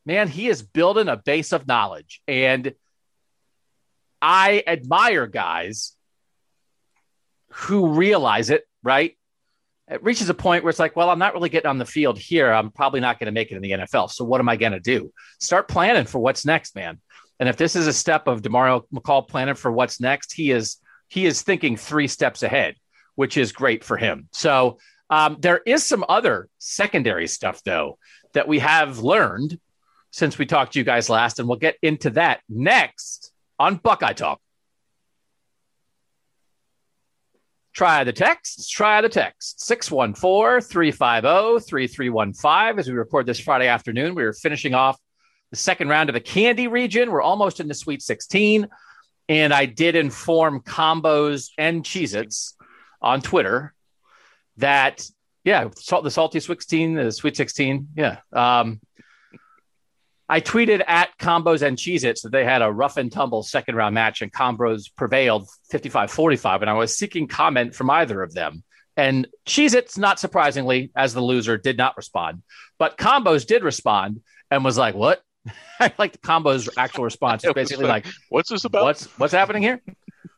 [0.04, 2.22] man, he is building a base of knowledge.
[2.28, 2.74] And
[4.22, 5.96] I admire guys
[7.50, 9.16] who realize it, right?
[9.88, 12.18] It reaches a point where it's like, well, I'm not really getting on the field
[12.18, 12.52] here.
[12.52, 14.10] I'm probably not going to make it in the NFL.
[14.10, 15.12] So what am I going to do?
[15.38, 17.00] Start planning for what's next, man.
[17.38, 20.78] And if this is a step of Demario McCall planning for what's next, he is
[21.08, 22.74] he is thinking three steps ahead,
[23.14, 24.28] which is great for him.
[24.32, 27.98] So um, there is some other secondary stuff, though,
[28.32, 29.60] that we have learned
[30.10, 34.14] since we talked to you guys last, and we'll get into that next on Buckeye
[34.14, 34.40] Talk.
[37.76, 38.70] Try the text.
[38.70, 39.60] Try the text.
[39.60, 42.78] 614 350 3315.
[42.78, 44.98] As we record this Friday afternoon, we are finishing off
[45.50, 47.10] the second round of the Candy region.
[47.10, 48.66] We're almost in the Sweet 16.
[49.28, 52.56] And I did inform combos and Cheez Its
[53.02, 53.74] on Twitter
[54.56, 55.06] that,
[55.44, 57.88] yeah, the salty 16, the sweet 16.
[57.94, 58.20] Yeah.
[58.32, 58.80] Um,
[60.28, 63.76] I tweeted at combos and Cheez Its that they had a rough and tumble second
[63.76, 66.62] round match and combos prevailed 55 45.
[66.62, 68.64] And I was seeking comment from either of them.
[68.96, 72.42] And Cheez Its, not surprisingly, as the loser, did not respond.
[72.78, 75.22] But combos did respond and was like, What?
[75.80, 77.44] I like the combo's actual response.
[77.44, 78.84] It's basically like, "What's this about?
[78.84, 79.80] What's what's happening here?"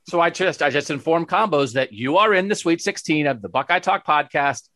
[0.07, 3.42] so I just I just informed combos that you are in the Sweet 16 of
[3.42, 4.68] the Buckeye Talk podcast,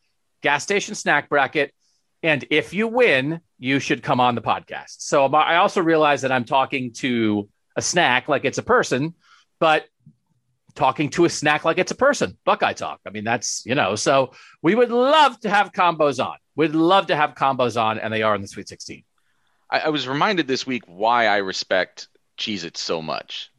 [0.42, 1.74] gas station snack bracket,
[2.22, 4.96] and if you win, you should come on the podcast.
[5.00, 9.14] So I also realize that I'm talking to a snack like it's a person,
[9.58, 9.86] but
[10.74, 12.38] talking to a snack like it's a person.
[12.44, 13.00] Buckeye Talk.
[13.06, 13.96] I mean, that's you know.
[13.96, 14.32] So
[14.62, 16.36] we would love to have combos on.
[16.54, 19.04] We'd love to have combos on, and they are in the Sweet 16.
[19.70, 22.08] I, I was reminded this week why I respect
[22.38, 23.50] Cheez It so much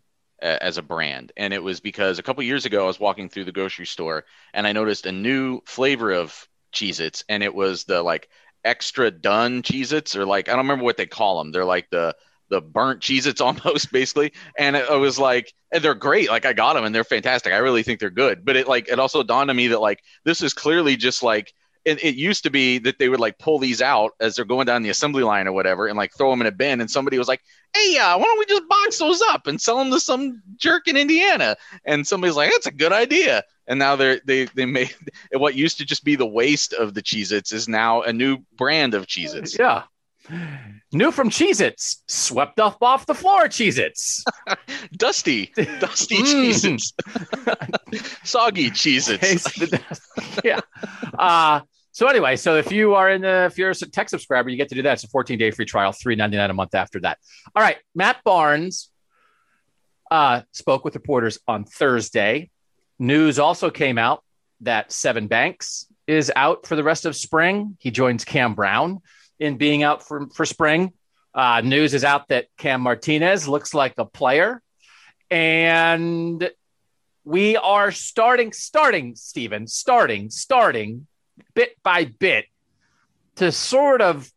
[0.41, 1.31] as a brand.
[1.37, 4.25] And it was because a couple years ago, I was walking through the grocery store
[4.53, 8.29] and I noticed a new flavor of Cheez Its, and it was the like
[8.63, 11.51] extra done Cheez Its, or like, I don't remember what they call them.
[11.51, 12.15] They're like the,
[12.49, 14.33] the burnt Cheez Its almost basically.
[14.57, 16.29] And it, it was like, they're great.
[16.29, 17.53] Like I got them and they're fantastic.
[17.53, 18.45] I really think they're good.
[18.45, 21.53] But it like, it also dawned on me that like, this is clearly just like,
[21.85, 24.65] it, it, used to be that they would like pull these out as they're going
[24.65, 27.17] down the assembly line or whatever and like throw them in a bin and somebody
[27.17, 27.41] was like
[27.73, 30.87] hey uh, why don't we just box those up and sell them to some jerk
[30.87, 34.93] in indiana and somebody's like that's a good idea and now they're they they made
[35.33, 38.93] what used to just be the waste of the Cheez-Its is now a new brand
[38.93, 39.57] of Cheez-Its.
[39.57, 39.83] Yeah.
[40.93, 44.23] New from Cheez Its, swept up off the floor Cheez Its.
[44.95, 46.93] Dusty, dusty Cheez Its.
[48.23, 50.43] Soggy Cheez Its.
[50.45, 50.61] yeah.
[51.17, 51.61] Uh,
[51.93, 54.69] so anyway, so if you are in the if you're a tech subscriber, you get
[54.69, 54.93] to do that.
[54.93, 57.19] It's a 14 day free trial, three ninety nine a month after that.
[57.55, 58.89] All right, Matt Barnes
[60.09, 62.49] uh, spoke with reporters on Thursday.
[62.97, 64.23] News also came out
[64.61, 67.77] that Sevyn Banks is out for the rest of spring.
[67.79, 69.01] He joins Cam Brown
[69.39, 70.93] in being out for for spring.
[71.35, 74.63] Uh, news is out that Cam Martinez looks like a player,
[75.29, 76.49] and
[77.23, 81.05] we are starting, starting, Stephen, starting, starting
[81.53, 82.45] bit by bit
[83.35, 84.29] to sort of,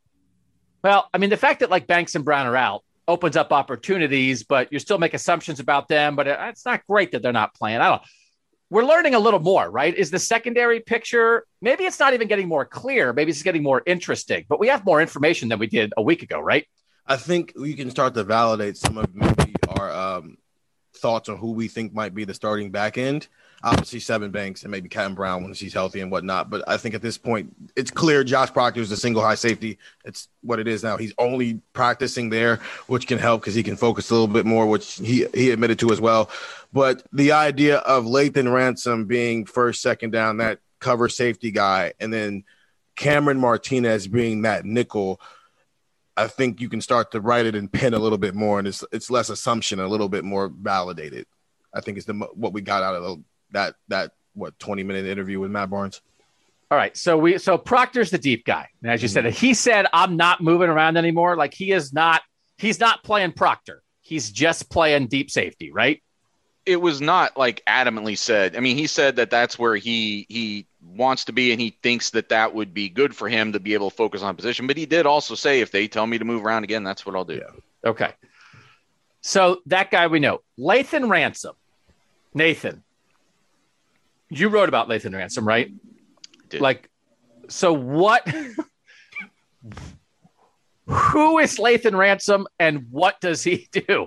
[0.83, 4.43] well, I mean, the fact that like Banks and Brown are out opens up opportunities,
[4.43, 6.17] but you still make assumptions about them.
[6.17, 7.79] But it's not great that they're not playing.
[7.79, 8.03] I don't.
[8.69, 9.95] We're learning a little more, right?
[9.95, 13.13] Is the secondary picture maybe it's not even getting more clear?
[13.13, 16.23] Maybe it's getting more interesting, but we have more information than we did a week
[16.25, 16.67] ago, right?
[17.07, 20.39] I think we can start to validate some of maybe our um,
[20.97, 23.29] thoughts on who we think might be the starting back end.
[23.63, 26.51] Obviously, Sevyn Banks and maybe Captain Brown when she's healthy and whatnot.
[26.51, 29.79] But I think at this point, it's clear Josh Proctor is the single high safety.
[30.05, 30.97] It's what it is now.
[30.97, 34.67] He's only practicing there, which can help because he can focus a little bit more,
[34.67, 36.31] which he, he admitted to as well.
[36.73, 42.13] But the idea of Lathan Ransom being first, second down, that cover safety guy, and
[42.13, 42.45] then
[42.95, 45.21] Cameron Martinez being that nickel–
[46.17, 48.67] I think you can start to write it in pen a little bit more, and
[48.67, 51.27] it's it's less assumption, a little bit more validated.
[51.75, 55.07] I think it's the what we got out of the, that that what twenty minute
[55.07, 56.01] interview with Matt Barnes.
[56.71, 59.27] All right, so we so Proctor's the deep guy, and as you mm-hmm.
[59.27, 61.37] said, he said I'm not moving around anymore.
[61.37, 62.23] Like he is not,
[62.59, 63.83] he's not playing Proctor.
[64.01, 66.03] He's just playing deep safety, right?
[66.65, 68.57] It was not like adamantly said.
[68.57, 72.11] I mean, he said that that's where he he wants to be and he thinks
[72.11, 74.67] that that would be good for him to be able to focus on position.
[74.67, 77.15] But he did also say if they tell me to move around again, that's what
[77.15, 77.35] I'll do.
[77.35, 77.91] Yeah.
[77.91, 78.13] Okay.
[79.21, 81.55] So that guy we know, Lathan Ransom.
[82.35, 82.83] Nathan,
[84.31, 85.73] you wrote about Lathan Ransom, right?
[86.53, 86.89] Like,
[87.49, 88.27] so what?
[90.87, 94.07] who is Lathan Ransom and what does he do?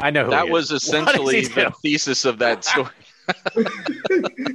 [0.00, 2.90] I know that was essentially the thesis of that story.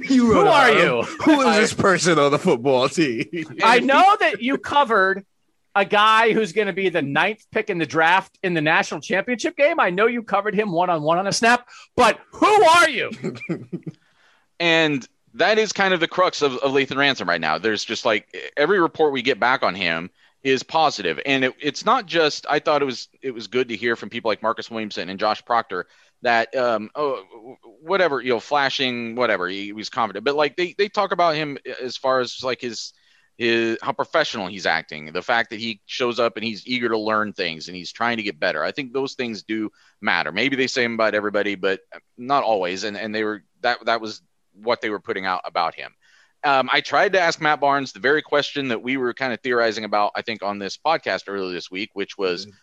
[0.02, 1.02] you Who are you?
[1.24, 3.24] Who is this person on the football team?
[3.62, 5.24] I know that you covered
[5.74, 9.00] a guy who's going to be the ninth pick in the draft in the national
[9.00, 9.78] championship game.
[9.78, 13.10] I know you covered him one on one on a snap, but who are you?
[14.60, 17.58] and that is kind of the crux of, of Lathan Ransom right now.
[17.58, 20.10] There's just like every report we get back on him
[20.42, 22.46] is positive, and it, it's not just.
[22.48, 25.18] I thought it was it was good to hear from people like Marcus Williamson and
[25.20, 25.86] Josh Proctor
[26.22, 27.22] that um oh
[27.82, 31.34] whatever you know flashing whatever he, he was confident but like they they talk about
[31.34, 32.92] him as far as like his
[33.36, 36.98] his how professional he's acting the fact that he shows up and he's eager to
[36.98, 40.56] learn things and he's trying to get better i think those things do matter maybe
[40.56, 41.80] they say them about everybody but
[42.16, 44.22] not always and and they were that that was
[44.62, 45.94] what they were putting out about him
[46.46, 49.40] um, I tried to ask Matt Barnes the very question that we were kind of
[49.40, 52.56] theorizing about, I think, on this podcast earlier this week, which was mm-hmm.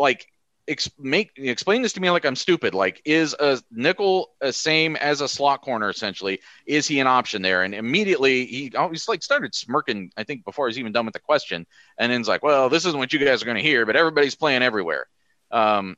[0.00, 0.26] like,
[0.68, 2.72] ex- make explain this to me like I'm stupid.
[2.72, 5.90] Like, is a nickel the same as a slot corner?
[5.90, 7.62] Essentially, is he an option there?
[7.62, 10.10] And immediately he always like started smirking.
[10.16, 11.66] I think before he's even done with the question,
[11.98, 13.96] and then he's like, "Well, this isn't what you guys are going to hear, but
[13.96, 15.08] everybody's playing everywhere."
[15.50, 15.96] Um,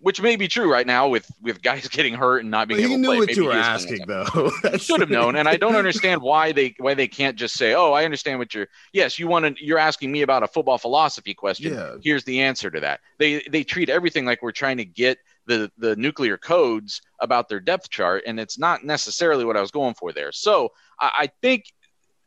[0.00, 2.90] which may be true right now with with guys getting hurt and not being able
[2.90, 2.96] to play.
[2.96, 4.50] He knew what Maybe you were asking, though.
[4.78, 7.92] should have known, and I don't understand why they why they can't just say, "Oh,
[7.92, 9.64] I understand what you're." Yes, you want to.
[9.64, 11.74] You're asking me about a football philosophy question.
[11.74, 11.96] Yeah.
[12.02, 13.00] Here's the answer to that.
[13.18, 17.60] They they treat everything like we're trying to get the the nuclear codes about their
[17.60, 20.32] depth chart, and it's not necessarily what I was going for there.
[20.32, 21.64] So I, I think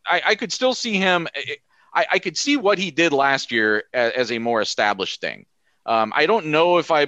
[0.05, 1.27] I, I could still see him.
[1.93, 5.45] I, I could see what he did last year as, as a more established thing.
[5.85, 7.07] Um, I don't know if I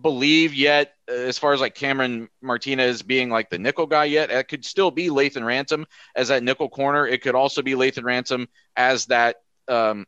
[0.00, 4.30] believe yet uh, as far as like Cameron Martinez being like the nickel guy yet.
[4.30, 7.06] It could still be Lathan Ransom as that nickel corner.
[7.06, 9.36] It could also be Lathan Ransom as that
[9.68, 10.06] um,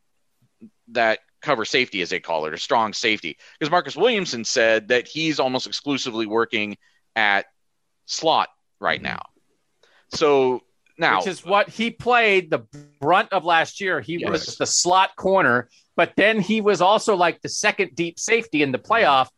[0.88, 3.36] that cover safety, as they call it, a strong safety.
[3.58, 6.76] Because Marcus Williamson said that he's almost exclusively working
[7.14, 7.46] at
[8.06, 8.48] slot
[8.80, 9.22] right now.
[10.08, 10.62] So
[10.98, 12.66] now, which is what he played the
[13.00, 14.00] brunt of last year.
[14.00, 14.30] He yes.
[14.30, 18.72] was the slot corner, but then he was also like the second deep safety in
[18.72, 19.28] the playoff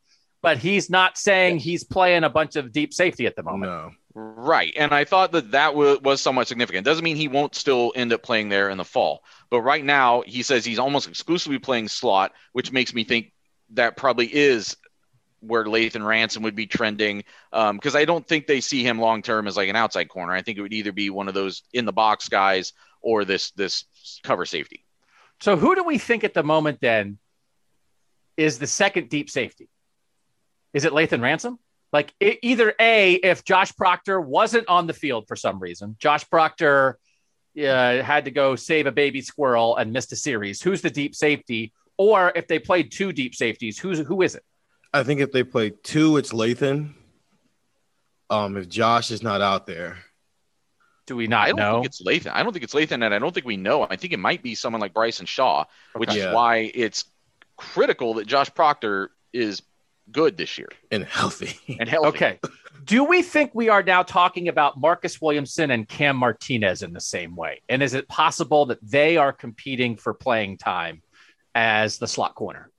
[0.48, 3.70] but he's not saying he's playing a bunch of deep safety at the moment.
[3.70, 3.90] No.
[4.14, 4.72] Right.
[4.78, 6.87] And I thought that that w- was somewhat significant.
[6.87, 9.24] Doesn't mean he won't still end up playing there in the fall.
[9.50, 13.34] But right now, he says he's almost exclusively playing slot, which makes me think
[13.74, 14.74] that probably is
[15.40, 17.24] where Lathan Ransom would be trending.
[17.52, 20.32] Because um, I don't think they see him long term as like an outside corner.
[20.32, 23.50] I think it would either be one of those in the box guys or this
[23.50, 23.84] this
[24.22, 24.87] cover safety.
[25.40, 27.18] So who do we think at the moment then
[28.38, 29.68] is the second deep safety?
[30.78, 31.58] Is it Lathan Ransom?
[31.92, 36.30] Like it, either A, if Josh Proctor wasn't on the field for some reason, Josh
[36.30, 37.00] Proctor
[37.58, 40.62] uh, had to go save a baby squirrel and missed a series.
[40.62, 41.72] Who's the deep safety?
[41.96, 44.44] Or if they played two deep safeties, who's who is it?
[44.94, 46.94] I think if they play two, it's Lathan.
[48.30, 49.98] Um, if Josh is not out there,
[51.08, 51.74] do we not I don't know?
[51.74, 52.30] think it's Lathan.
[52.34, 53.82] I don't think it's Lathan, and I don't think we know.
[53.82, 55.64] I think it might be someone like Bryson Shaw,
[55.96, 56.28] which yeah.
[56.28, 57.04] is why it's
[57.56, 59.62] critical that Josh Proctor is
[60.12, 61.58] good this year and healthy.
[61.78, 62.08] And healthy.
[62.08, 62.40] Okay.
[62.84, 67.00] Do we think we are now talking about Marcus Williamson and Cam Martinez in the
[67.00, 67.60] same way?
[67.68, 71.02] And is it possible that they are competing for playing time
[71.54, 72.70] as the slot corner?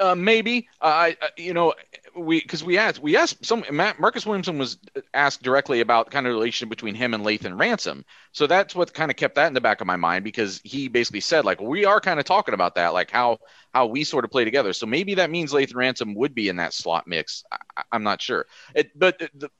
[0.00, 1.74] Uh, maybe I, uh, you know,
[2.16, 4.78] we because we asked we asked some Matt, Marcus Williamson was
[5.14, 9.10] asked directly about kind of relationship between him and Lathan Ransom, so that's what kind
[9.10, 11.84] of kept that in the back of my mind because he basically said like we
[11.84, 13.38] are kind of talking about that like how
[13.74, 14.72] how we sort of play together.
[14.72, 17.44] So maybe that means Lathan Ransom would be in that slot mix.
[17.76, 18.46] I, am not sure.
[18.74, 19.50] It, but the,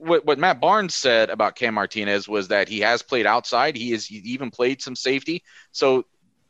[0.00, 3.76] what, what Matt Barnes said about Cam Martinez was that he has played outside.
[3.76, 5.42] He has even played some safety.
[5.72, 6.04] So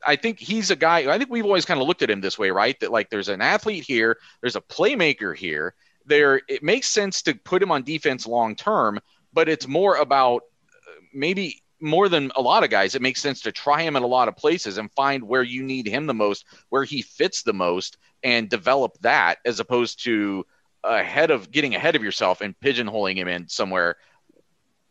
[0.06, 1.12] I think he's a guy.
[1.12, 2.78] I think we've always kind of looked at him this way, right?
[2.80, 5.74] That like there's an athlete here, there's a playmaker here.
[6.06, 9.00] There, it makes sense to put him on defense long term,
[9.32, 10.42] but it's more about
[10.72, 12.94] uh, maybe more than a lot of guys.
[12.94, 15.64] It makes sense to try him in a lot of places and find where you
[15.64, 20.46] need him the most, where he fits the most, and develop that as opposed to
[20.84, 23.96] ahead of getting ahead of yourself and pigeonholing him in somewhere.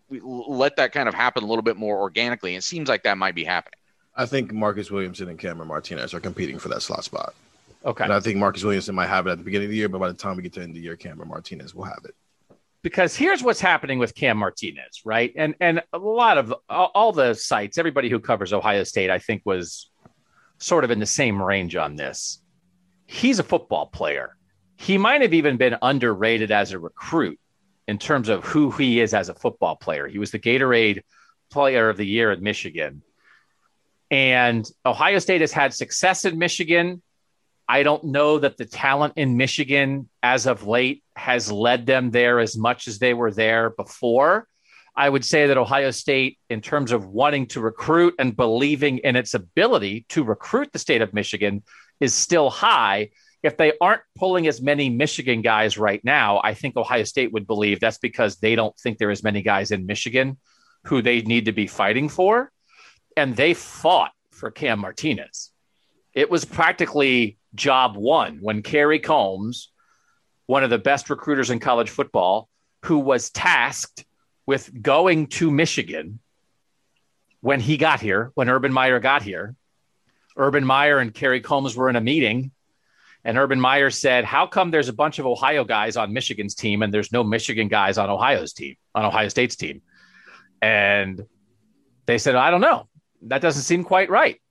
[0.10, 2.56] Let that kind of happen a little bit more organically.
[2.56, 3.80] It seems like that might be happening.
[4.15, 7.34] I think Marcus Williamson and Cameron Martinez are competing for that slot spot.
[7.86, 8.04] Okay.
[8.04, 9.99] And I think Marcus Williamson might have it at the beginning of the year, but
[9.99, 12.01] by the time we get to the end of the year, Cameron Martinez will have
[12.06, 12.15] it.
[12.82, 15.34] Because here's what's happening with Cam Martinez, right?
[15.36, 19.19] And and a lot of all, all the sites, everybody who covers Ohio State, I
[19.19, 19.89] think was
[20.60, 22.41] sort of in the same range on this.
[23.08, 24.36] He's a football player.
[24.78, 27.39] He might have even been underrated as a recruit
[27.88, 30.08] in terms of who he is as a football player.
[30.08, 31.01] He was the Gatorade
[31.51, 33.01] Player of the Year at Michigan.
[34.15, 37.01] And Ohio State has had success in Michigan.
[37.67, 42.39] I don't know that the talent in Michigan as of late has led them there
[42.39, 44.47] as much as they were there before.
[44.95, 49.17] I would say that Ohio State, in terms of wanting to recruit and believing in
[49.17, 51.62] its ability to recruit the state of Michigan,
[51.99, 53.10] is still high.
[53.43, 57.47] If they aren't pulling as many Michigan guys right now, I think Ohio State would
[57.47, 60.38] believe that's because they don't think there are as many guys in Michigan
[60.86, 62.49] who they need to be fighting for
[63.15, 65.51] and they fought for Cam Martinez.
[66.13, 69.71] It was practically job one when Kerry Coombs,
[70.45, 72.49] one of the best recruiters in college football,
[72.84, 74.06] who was tasked
[74.45, 76.19] with going to Michigan
[77.41, 79.56] when he got here, when Urban Meyer got here.
[80.38, 82.51] Urban Meyer and Kerry Coombs were in a meeting,
[83.23, 86.84] and Urban Meyer said, How come there's a bunch of Ohio guys on Michigan's team
[86.84, 89.82] and there's no Michigan guys on Ohio's team, on Ohio State's team?
[90.62, 91.25] And
[92.06, 92.88] they said, I don't know
[93.25, 94.41] that doesn't seem quite right.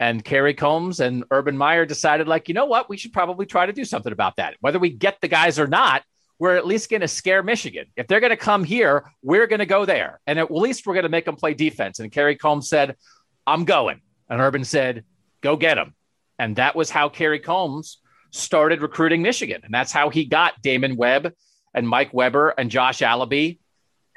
[0.00, 3.66] And Kerry Coombs and Urban Meyer decided, like, you know what, we should probably try
[3.66, 4.56] to do something about that.
[4.60, 6.02] Whether we get the guys or not,
[6.38, 7.86] we're at least going to scare Michigan.
[7.96, 10.20] If they're going to come here, we're going to go there.
[10.26, 11.98] And at least we're going to make them play defense.
[11.98, 12.96] And Kerry Coombs said,
[13.44, 14.00] I'm going.
[14.30, 15.04] And Urban said,
[15.40, 15.94] go get them.
[16.38, 17.98] And that was how Kerry Coombs
[18.30, 19.62] started recruiting Michigan.
[19.64, 21.32] And that's how he got Damon Webb
[21.74, 23.58] and Mike Weber and Josh Alabi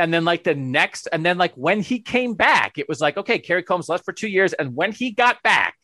[0.01, 3.17] and then like the next, and then like when he came back, it was like,
[3.17, 4.51] okay, Kerry Coombs left for two years.
[4.53, 5.77] And when he got back,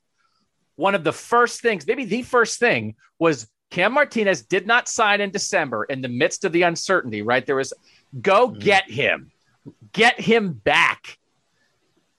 [0.76, 5.22] one of the first things, maybe the first thing was Cam Martinez did not sign
[5.22, 7.46] in December in the midst of the uncertainty, right?
[7.46, 7.74] There was
[8.20, 8.58] go mm-hmm.
[8.58, 9.32] get him,
[9.94, 11.20] get him back.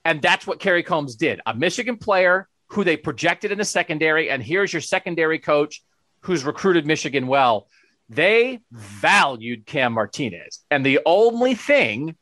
[0.04, 1.40] And that's what Kerry Coombs did.
[1.46, 4.30] A Michigan player who they projected in the secondary.
[4.30, 5.82] And here's your secondary coach
[6.20, 7.66] who's recruited Michigan well.
[8.09, 10.61] They valued Cam Martinez.
[10.71, 12.16] And the only thing,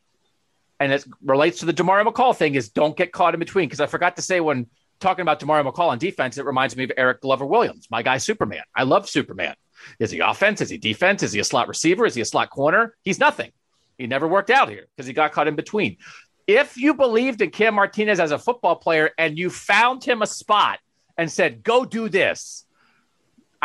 [0.81, 3.69] and it relates to the Demario McCall thing, is don't get caught in between.
[3.69, 4.67] Because I forgot to say when
[4.99, 8.19] talking about Demario McCall on defense, it reminds me of Eric Glover Williams, my guy
[8.19, 8.63] Superman.
[8.75, 9.55] I love Superman.
[9.99, 10.61] Is he offense?
[10.61, 11.23] Is he defense?
[11.23, 12.07] Is he a slot receiver?
[12.07, 12.97] Is he a slot corner?
[13.03, 13.53] He's nothing.
[13.99, 15.99] He never worked out here because he got caught in between.
[16.47, 20.27] If you believed in Cam Martinez as a football player and you found him a
[20.27, 20.79] spot
[21.17, 22.66] and said, go do this,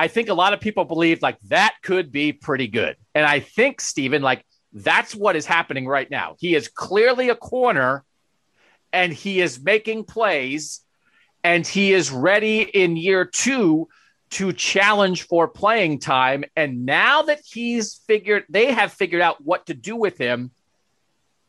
[0.02, 2.96] I think a lot of people believe like that could be pretty good.
[3.14, 6.38] And I think, Stephen, like that's what is happening right now.
[6.40, 8.04] He is clearly a corner
[8.92, 10.82] and he is making plays
[11.44, 13.90] and he is ready in year two
[14.32, 16.46] to challenge for playing time.
[16.56, 20.50] And now that he's figured, they have figured out what to do with him,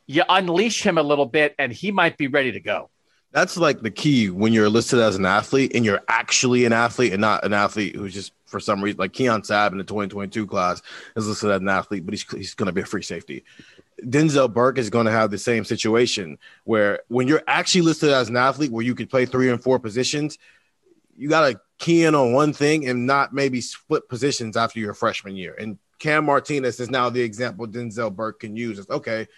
[0.06, 2.90] you unleash him a little bit and he might be ready to go.
[3.32, 7.12] That's like the key when you're listed as an athlete and you're actually an athlete
[7.12, 10.46] and not an athlete who's just for some reason, like Keon Sabb in the 2022
[10.46, 10.82] class
[11.16, 13.44] is listed as an athlete, but he's, he's going to be a free safety.
[14.04, 18.28] Denzel Burke is going to have the same situation where when you're actually listed as
[18.28, 20.36] an athlete where you could play three and four positions,
[21.16, 24.92] you got to key in on one thing and not maybe split positions after your
[24.92, 25.54] freshman year.
[25.58, 28.78] And Cam Martinez is now the example Denzel Burke can use.
[28.78, 29.28] It's okay.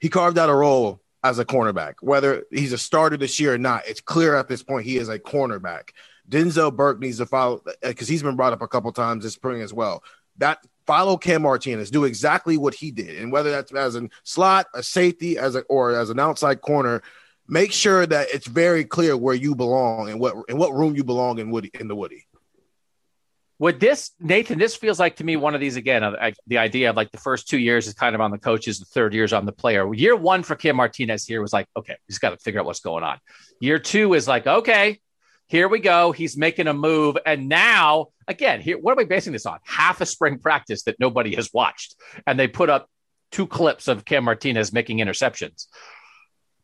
[0.00, 1.94] He carved out a role as a cornerback.
[2.02, 5.08] Whether he's a starter this year or not, it's clear at this point he is
[5.08, 5.90] a cornerback.
[6.28, 9.32] Denzel Burke needs to follow uh, because he's been brought up a couple times this
[9.32, 10.04] spring as well.
[10.36, 14.66] That follow Cam Martinez, do exactly what he did, and whether that's as a slot,
[14.74, 17.02] a safety, as a or as an outside corner,
[17.48, 21.04] make sure that it's very clear where you belong and what and what room you
[21.04, 22.26] belong in Woody in the Woody.
[23.64, 26.90] Would this, Nathan, this feels like to me one of these again, I, the idea
[26.90, 29.24] of like the first two years is kind of on the coaches, the third year
[29.24, 29.90] is on the player.
[29.94, 32.80] Year one for Cam Martinez here was like, okay, he's got to figure out what's
[32.80, 33.18] going on.
[33.60, 35.00] Year two is like, okay,
[35.46, 36.12] here we go.
[36.12, 37.16] He's making a move.
[37.24, 39.60] And now, again, here, what are we basing this on?
[39.64, 41.96] Half a spring practice that nobody has watched.
[42.26, 42.90] And they put up
[43.32, 45.68] two clips of Cam Martinez making interceptions.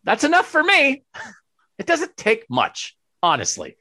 [0.04, 1.02] That's enough for me.
[1.78, 3.78] It doesn't take much, honestly.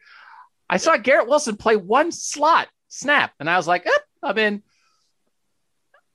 [0.70, 4.64] I saw Garrett Wilson play one slot snap, and I was like, eh, I mean,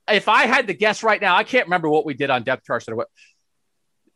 [0.07, 2.65] if I had to guess right now, I can't remember what we did on depth
[2.65, 3.07] charts or what.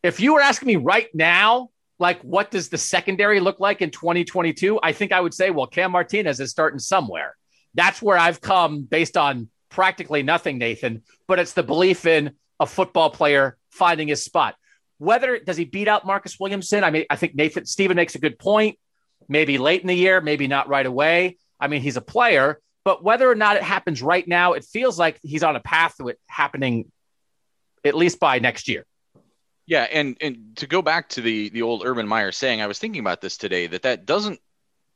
[0.03, 3.91] If you were asking me right now, like what does the secondary look like in
[3.91, 4.79] 2022?
[4.81, 7.35] I think I would say, well, Cam Martinez is starting somewhere.
[7.73, 12.65] That's where I've come based on practically nothing, Nathan, but it's the belief in a
[12.65, 14.55] football player finding his spot.
[14.97, 16.83] Whether does he beat out Marcus Williamson?
[16.83, 18.77] I mean, I think Nathan Stephen makes a good point.
[19.27, 21.37] Maybe late in the year, maybe not right away.
[21.59, 24.97] I mean, he's a player, but whether or not it happens right now, it feels
[24.97, 26.91] like he's on a path to it happening
[27.83, 28.85] at least by next year.
[29.65, 32.79] Yeah, and and to go back to the the old Urban Meyer saying, I was
[32.79, 34.39] thinking about this today that that doesn't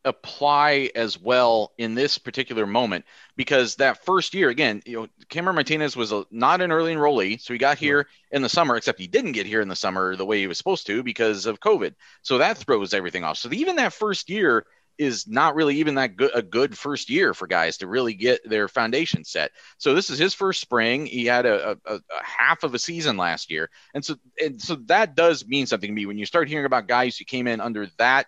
[0.06, 3.06] apply as well in this particular moment
[3.38, 7.40] because that first year again you know cameron martinez was a, not an early enrollee
[7.40, 10.16] so he got here in the summer except he didn't get here in the summer
[10.16, 13.50] the way he was supposed to because of covid so that throws everything off so
[13.54, 14.66] even that first year
[14.98, 18.48] is not really even that good a good first year for guys to really get
[18.48, 19.52] their foundation set.
[19.78, 21.06] So this is his first spring.
[21.06, 24.76] He had a, a, a, half of a season last year, and so and so
[24.86, 27.62] that does mean something to me when you start hearing about guys who came in
[27.62, 28.28] under that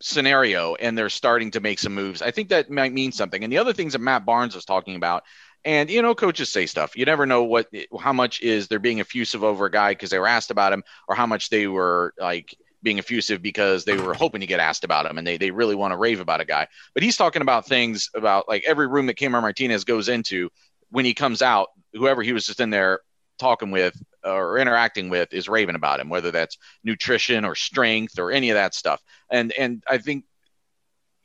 [0.00, 2.20] scenario and they're starting to make some moves.
[2.20, 3.42] I think that might mean something.
[3.42, 5.22] And the other things that Matt Barnes was talking about,
[5.64, 6.96] and you know, coaches say stuff.
[6.96, 10.18] You never know what how much is they're being effusive over a guy because they
[10.18, 14.14] were asked about him, or how much they were like being effusive because they were
[14.14, 16.44] hoping to get asked about him and they, they really want to rave about a
[16.44, 16.68] guy.
[16.92, 20.50] But he's talking about things about like every room that Cameron Martinez goes into
[20.90, 23.00] when he comes out, whoever he was just in there
[23.38, 28.30] talking with or interacting with is raving about him, whether that's nutrition or strength or
[28.30, 29.00] any of that stuff.
[29.30, 30.24] And and I think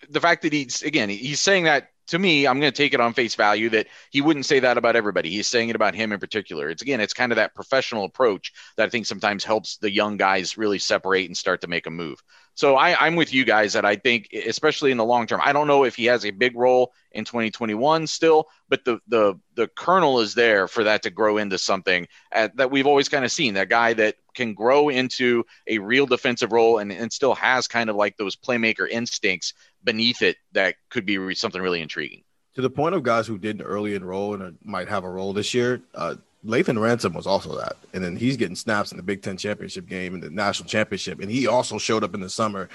[0.10, 3.00] the fact that he's again he's saying that to me, I'm going to take it
[3.00, 5.30] on face value that he wouldn't say that about everybody.
[5.30, 6.70] He's saying it about him in particular.
[6.70, 10.18] It's again, it's kind of that professional approach that I think sometimes helps the young
[10.18, 12.22] guys really separate and start to make a move.
[12.56, 15.54] So I, am with you guys that I think, especially in the long term, I
[15.54, 19.70] don't know if he has a big role in 2021 still, but the the the
[19.70, 23.32] kernel is there for that to grow into something at, that we've always kind of
[23.32, 23.54] seen.
[23.54, 27.90] That guy that can grow into a real defensive role and, and still has kind
[27.90, 29.54] of like those playmaker instincts
[29.84, 32.24] beneath it that could be something really intriguing.
[32.56, 35.54] To the point of guys who didn't early enroll and might have a role this
[35.54, 36.16] year, uh,
[36.46, 37.78] Lathan Ransom was also that.
[37.94, 41.20] And then he's getting snaps in the Big Ten championship game and the national championship.
[41.20, 42.70] And he also showed up in the summer,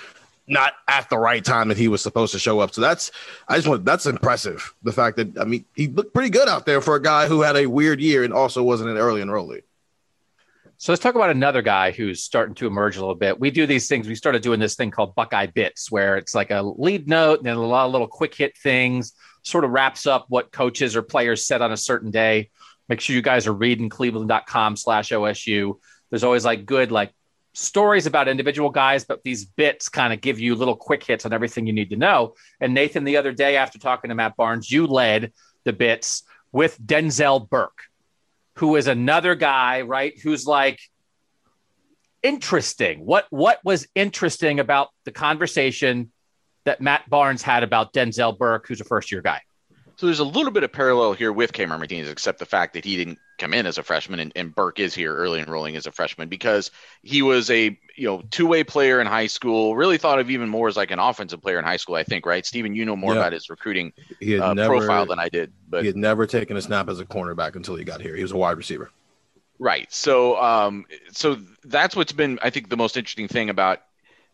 [0.46, 2.74] not at the right time that he was supposed to show up.
[2.74, 3.10] So that's,
[3.48, 4.74] I just want, that's impressive.
[4.82, 7.40] The fact that, I mean, he looked pretty good out there for a guy who
[7.40, 9.62] had a weird year and also wasn't an early enrollee.
[10.84, 13.40] So let's talk about another guy who's starting to emerge a little bit.
[13.40, 14.06] We do these things.
[14.06, 17.46] We started doing this thing called Buckeye Bits, where it's like a lead note and
[17.46, 19.14] then a lot of little quick hit things,
[19.44, 22.50] sort of wraps up what coaches or players said on a certain day.
[22.86, 25.78] Make sure you guys are reading cleveland.com slash OSU.
[26.10, 27.14] There's always like good like
[27.54, 31.32] stories about individual guys, but these bits kind of give you little quick hits on
[31.32, 32.34] everything you need to know.
[32.60, 35.32] And Nathan, the other day after talking to Matt Barnes, you led
[35.64, 37.84] the bits with Denzel Burke,
[38.56, 40.18] who is another guy, right?
[40.22, 40.80] Who's like
[42.22, 43.04] interesting.
[43.04, 46.10] What what was interesting about the conversation
[46.64, 49.40] that Matt Barnes had about Denzel Burke, who's a first year guy?
[49.96, 52.84] So there's a little bit of parallel here with Cameron Martinez, except the fact that
[52.84, 55.86] he didn't come in as a freshman and, and Burke is here early enrolling as
[55.86, 56.70] a freshman because
[57.02, 59.76] he was a you know two-way player in high school.
[59.76, 61.94] Really thought of even more as like an offensive player in high school.
[61.94, 63.20] I think right, Stephen, you know more yeah.
[63.20, 65.52] about his recruiting uh, never, profile than I did.
[65.68, 68.16] But he had never taken a snap as a cornerback until he got here.
[68.16, 68.90] He was a wide receiver.
[69.58, 69.92] Right.
[69.92, 73.80] So um so that's what's been I think the most interesting thing about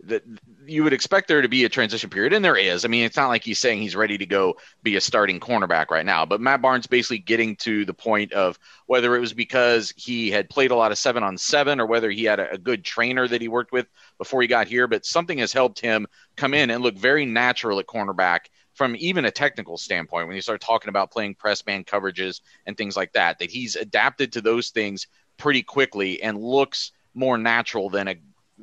[0.05, 0.23] that
[0.67, 2.85] you would expect there to be a transition period, and there is.
[2.85, 5.91] I mean, it's not like he's saying he's ready to go be a starting cornerback
[5.91, 9.93] right now, but Matt Barnes basically getting to the point of whether it was because
[9.97, 12.59] he had played a lot of seven on seven or whether he had a, a
[12.59, 13.87] good trainer that he worked with
[14.19, 17.79] before he got here, but something has helped him come in and look very natural
[17.79, 21.85] at cornerback from even a technical standpoint when you start talking about playing press man
[21.85, 26.93] coverages and things like that, that he's adapted to those things pretty quickly and looks
[27.15, 28.17] more natural than a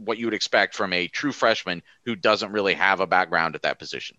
[0.04, 3.62] what you would expect from a true freshman who doesn't really have a background at
[3.64, 4.18] that position.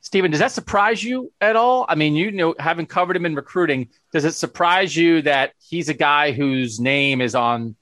[0.00, 1.84] Stephen, does that surprise you at all?
[1.88, 5.88] I mean, you know, having covered him in recruiting, does it surprise you that he's
[5.88, 7.74] a guy whose name is on,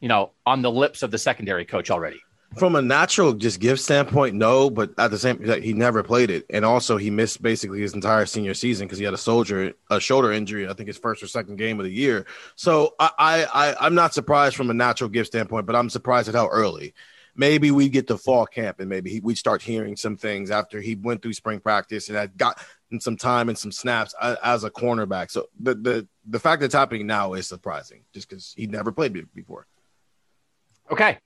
[0.00, 2.20] you know, on the lips of the secondary coach already?
[2.56, 6.46] From a natural just gift standpoint, no, but at the same he never played it,
[6.48, 10.00] and also he missed basically his entire senior season because he had a soldier a
[10.00, 10.66] shoulder injury.
[10.66, 12.26] I think his first or second game of the year.
[12.56, 16.28] So I, I, I am not surprised from a natural gift standpoint, but I'm surprised
[16.28, 16.94] at how early.
[17.36, 20.96] Maybe we get to fall camp and maybe we start hearing some things after he
[20.96, 22.60] went through spring practice and had got
[22.98, 25.30] some time and some snaps as a cornerback.
[25.30, 29.32] So the the the fact that's happening now is surprising, just because he never played
[29.34, 29.66] before.
[30.90, 31.18] Okay,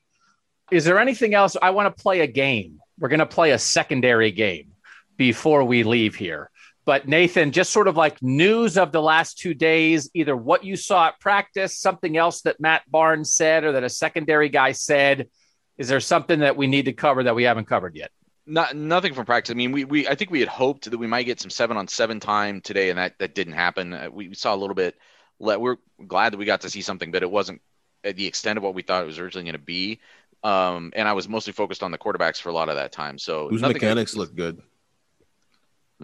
[0.73, 1.55] is there anything else?
[1.61, 2.81] I want to play a game.
[2.99, 4.73] We're going to play a secondary game
[5.19, 6.51] before we leave here.
[6.87, 10.77] But Nathan, just sort of like news of the last two days, either what you
[10.77, 15.29] saw at practice, something else that Matt Barnes said, or that a secondary guy said.
[15.77, 18.11] Is there something that we need to cover that we haven't covered yet?
[18.47, 19.53] Not nothing from practice.
[19.53, 21.77] I mean, we, we I think we had hoped that we might get some seven
[21.77, 23.93] on seven time today, and that that didn't happen.
[23.93, 24.97] Uh, we, we saw a little bit.
[25.39, 27.61] We're glad that we got to see something, but it wasn't
[28.05, 30.01] at the extent of what we thought it was originally going to be.
[30.45, 33.19] Um, and I was mostly focused on the quarterbacks for a lot of that time.
[33.19, 34.61] So whose mechanics look good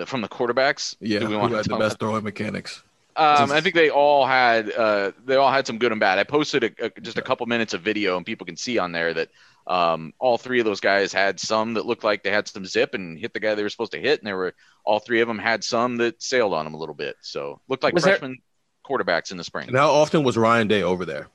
[0.07, 0.97] from the quarterbacks?
[1.01, 2.83] Yeah, we who had the best throwing mechanics?
[3.17, 6.19] Um, I think they all had uh, they all had some good and bad.
[6.19, 8.93] I posted a, a, just a couple minutes of video, and people can see on
[8.93, 9.31] there that
[9.67, 12.95] um, all three of those guys had some that looked like they had some zip
[12.95, 15.27] and hit the guy they were supposed to hit, and there were all three of
[15.27, 17.17] them had some that sailed on them a little bit.
[17.21, 18.99] So looked like was freshman there...
[18.99, 19.67] quarterbacks in the spring.
[19.67, 21.27] And how often was Ryan Day over there?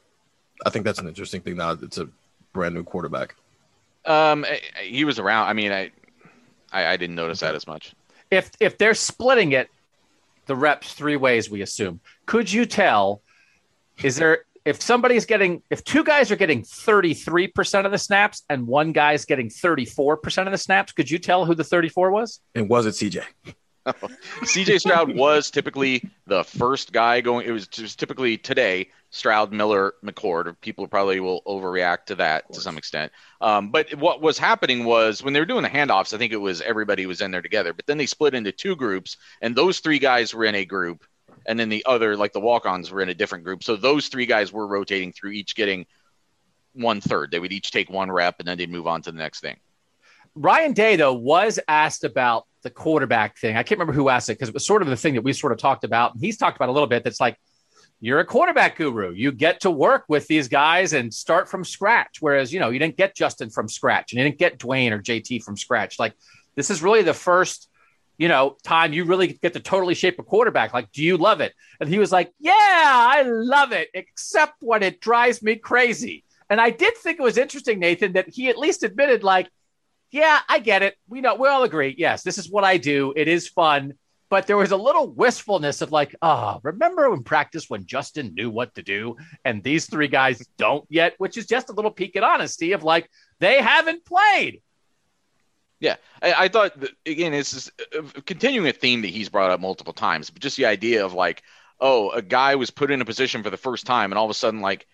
[0.66, 1.58] I think that's an interesting thing.
[1.58, 2.08] Now it's a
[2.54, 3.36] brand new quarterback?
[4.06, 4.46] Um,
[4.82, 5.48] he was around.
[5.48, 5.92] I mean, I,
[6.72, 7.94] I, I didn't notice that as much.
[8.32, 9.70] If if they're splitting it,
[10.46, 12.00] the reps three ways, we assume.
[12.26, 13.22] Could you tell?
[14.02, 18.66] Is there if somebody's getting if two guys are getting 33% of the snaps and
[18.68, 22.40] one guy's getting 34% of the snaps, could you tell who the 34 was?
[22.56, 23.24] And was it CJ?
[23.86, 27.46] CJ Stroud was typically the first guy going.
[27.46, 30.60] It was just typically today Stroud, Miller, McCord.
[30.60, 33.12] People probably will overreact to that to some extent.
[33.42, 36.38] Um, but what was happening was when they were doing the handoffs, I think it
[36.38, 37.74] was everybody was in there together.
[37.74, 41.06] But then they split into two groups, and those three guys were in a group,
[41.46, 43.64] and then the other, like the walk-ons, were in a different group.
[43.64, 45.86] So those three guys were rotating through, each getting
[46.74, 47.30] one third.
[47.30, 49.58] They would each take one rep, and then they'd move on to the next thing.
[50.34, 53.58] Ryan Day, though, was asked about the quarterback thing.
[53.58, 55.34] I can't remember who asked it because it was sort of the thing that we
[55.34, 56.16] sort of talked about.
[56.16, 57.04] And he's talked about a little bit.
[57.04, 57.38] That's like,
[58.04, 59.14] you're a quarterback guru.
[59.14, 62.18] You get to work with these guys and start from scratch.
[62.20, 65.02] Whereas, you know, you didn't get Justin from scratch and you didn't get Dwayne or
[65.02, 65.98] JT from scratch.
[65.98, 66.14] Like,
[66.56, 67.70] this is really the first,
[68.18, 70.74] you know, time you really get to totally shape a quarterback.
[70.74, 71.54] Like, do you love it?
[71.80, 76.26] And he was like, yeah, I love it, except when it drives me crazy.
[76.50, 79.48] And I did think it was interesting, Nathan, that he at least admitted, like,
[80.12, 80.98] yeah, I get it.
[81.08, 81.96] We know we all agree.
[81.98, 83.14] Yes, this is what I do.
[83.16, 83.94] It is fun.
[84.34, 88.34] But there was a little wistfulness of like, ah, oh, remember in practice when Justin
[88.34, 89.16] knew what to do
[89.46, 92.84] and these three guys don't yet, which is just a little peek at honesty of
[92.84, 93.08] like
[93.40, 94.64] they haven't played.
[95.80, 96.72] Yeah, I, I thought
[97.06, 100.66] again, is uh, continuing a theme that he's brought up multiple times, but just the
[100.66, 101.44] idea of like,
[101.80, 104.32] oh, a guy was put in a position for the first time, and all of
[104.32, 104.88] a sudden, like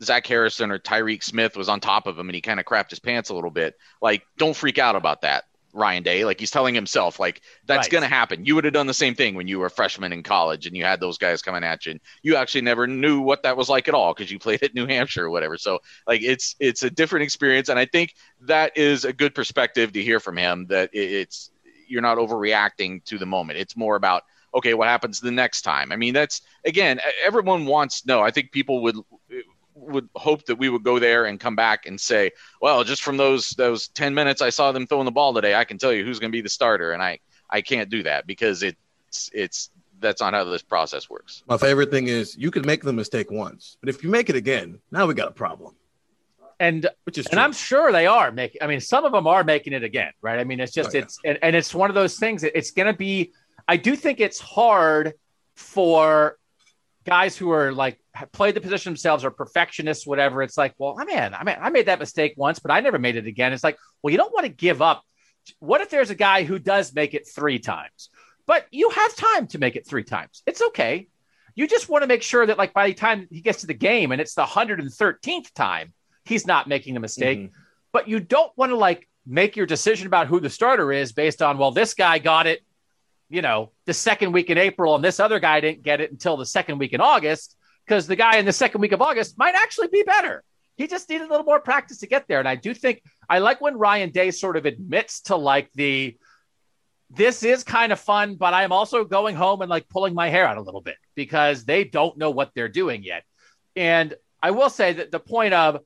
[0.00, 2.90] Zach Harrison or Tyreke Smith was on top of him and he kind of crapped
[2.90, 3.74] his pants a little bit.
[4.00, 5.42] Like, don't freak out about that,
[5.76, 6.24] Ryan Day.
[6.24, 7.90] Like he's telling himself, like that's right.
[7.90, 8.44] going to happen.
[8.44, 10.76] You would have done the same thing when you were a freshman in college and
[10.76, 11.92] you had those guys coming at you.
[11.92, 14.74] And you actually never knew what that was like at all because you played at
[14.74, 15.58] New Hampshire or whatever.
[15.58, 19.92] So like it's it's a different experience, and I think that is a good perspective
[19.92, 20.66] to hear from him.
[20.68, 21.50] That it's
[21.86, 23.58] you're not overreacting to the moment.
[23.58, 24.24] It's more about
[24.54, 25.92] okay, what happens the next time?
[25.92, 28.22] I mean, that's again, everyone wants no.
[28.22, 28.96] I think people would
[29.76, 33.16] would hope that we would go there and come back and say, well, just from
[33.16, 36.04] those those ten minutes I saw them throwing the ball today, I can tell you
[36.04, 37.18] who's going to be the starter, and I
[37.48, 39.70] I can't do that because it's it's
[40.00, 41.42] that's not how this process works.
[41.48, 44.36] My favorite thing is you can make the mistake once, but if you make it
[44.36, 45.74] again, now we got a problem.
[46.58, 48.62] And which is and I'm sure they are making.
[48.62, 50.38] I mean, some of them are making it again, right?
[50.38, 51.04] I mean, it's just oh, yeah.
[51.04, 52.44] it's and, and it's one of those things.
[52.44, 53.32] It's going to be.
[53.68, 55.14] I do think it's hard
[55.54, 56.38] for
[57.06, 57.98] guys who are like
[58.32, 60.42] play the position themselves or perfectionists, whatever.
[60.42, 62.98] It's like, well, I mean, I mean, I made that mistake once, but I never
[62.98, 63.52] made it again.
[63.52, 65.02] It's like, well, you don't want to give up.
[65.60, 68.10] What if there's a guy who does make it three times,
[68.46, 70.42] but you have time to make it three times?
[70.46, 71.08] It's okay.
[71.54, 73.74] You just want to make sure that, like, by the time he gets to the
[73.74, 75.94] game and it's the 113th time,
[76.24, 77.38] he's not making a mistake.
[77.38, 77.56] Mm-hmm.
[77.92, 81.40] But you don't want to, like, make your decision about who the starter is based
[81.40, 82.60] on, well, this guy got it,
[83.28, 86.36] you know, the second week in April and this other guy didn't get it until
[86.36, 87.56] the second week in August
[87.86, 90.42] because the guy in the second week of August might actually be better.
[90.76, 92.38] He just needed a little more practice to get there.
[92.38, 96.16] And I do think I like when Ryan Day sort of admits to like the
[97.10, 100.46] this is kind of fun, but I'm also going home and like pulling my hair
[100.46, 103.22] out a little bit because they don't know what they're doing yet.
[103.76, 105.78] And I will say that the point of,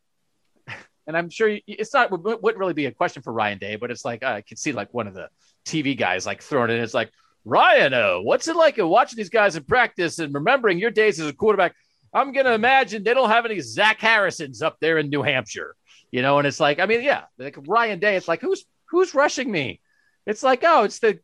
[1.06, 4.04] and I'm sure it's not wouldn't really be a question for Ryan Day, but it's
[4.04, 5.28] like uh, I could see like one of the
[5.64, 6.78] TV guys like throwing it.
[6.78, 7.10] It's like
[7.44, 11.28] Ryan, uh, what's it like watching these guys in practice and remembering your days as
[11.28, 11.74] a quarterback?
[12.12, 15.76] I'm gonna imagine they don't have any Zach Harrisons up there in New Hampshire,
[16.10, 16.38] you know.
[16.38, 18.16] And it's like, I mean, yeah, like Ryan Day.
[18.16, 19.80] It's like who's who's rushing me?
[20.26, 21.20] It's like, oh, it's the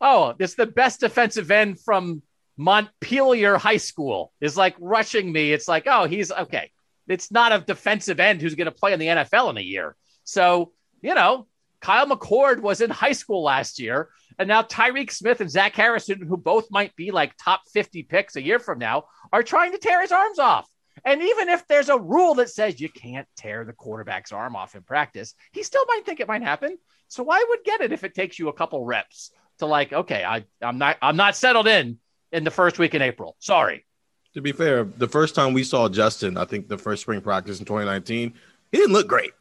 [0.00, 2.22] oh, it's the best defensive end from
[2.56, 5.52] Montpelier High School is like rushing me.
[5.52, 6.70] It's like, oh, he's okay.
[7.08, 9.96] It's not a defensive end who's going to play in the NFL in a year.
[10.24, 11.46] So, you know,
[11.80, 14.10] Kyle McCord was in high school last year.
[14.40, 18.36] And now Tyreke Smith and Zach Harrison, who both might be like top 50 picks
[18.36, 20.66] a year from now, are trying to tear his arms off.
[21.04, 24.74] And even if there's a rule that says you can't tear the quarterback's arm off
[24.74, 26.78] in practice, he still might think it might happen.
[27.08, 30.24] So why would get it if it takes you a couple reps to like, okay,
[30.24, 31.98] I, I'm not I'm not settled in
[32.32, 33.36] in the first week in April.
[33.40, 33.84] Sorry.
[34.32, 37.58] To be fair, the first time we saw Justin, I think the first spring practice
[37.58, 38.32] in 2019,
[38.72, 39.32] he didn't look great.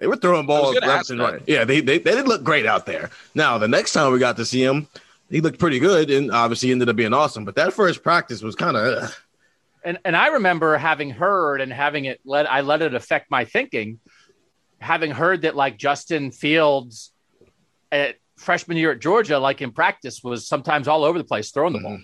[0.00, 1.42] They were throwing balls left and right.
[1.46, 3.10] Yeah, they, they, they didn't look great out there.
[3.34, 4.88] Now, the next time we got to see him,
[5.28, 7.44] he looked pretty good and obviously ended up being awesome.
[7.44, 9.16] But that first practice was kind of.
[9.84, 13.44] And and I remember having heard and having it let I let it affect my
[13.44, 14.00] thinking,
[14.78, 17.12] having heard that like Justin Fields
[17.92, 21.74] at freshman year at Georgia, like in practice, was sometimes all over the place throwing
[21.74, 21.88] the mm-hmm.
[21.88, 21.98] ball.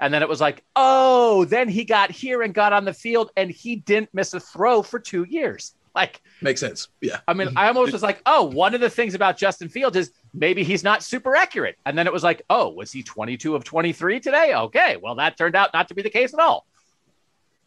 [0.00, 3.30] And then it was like, oh, then he got here and got on the field
[3.36, 5.74] and he didn't miss a throw for two years.
[5.94, 6.88] Like, makes sense.
[7.02, 7.20] Yeah.
[7.28, 10.10] I mean, I almost was like, oh, one of the things about Justin Fields is
[10.32, 11.76] maybe he's not super accurate.
[11.84, 14.54] And then it was like, oh, was he 22 of 23 today?
[14.54, 14.96] Okay.
[14.96, 16.66] Well, that turned out not to be the case at all.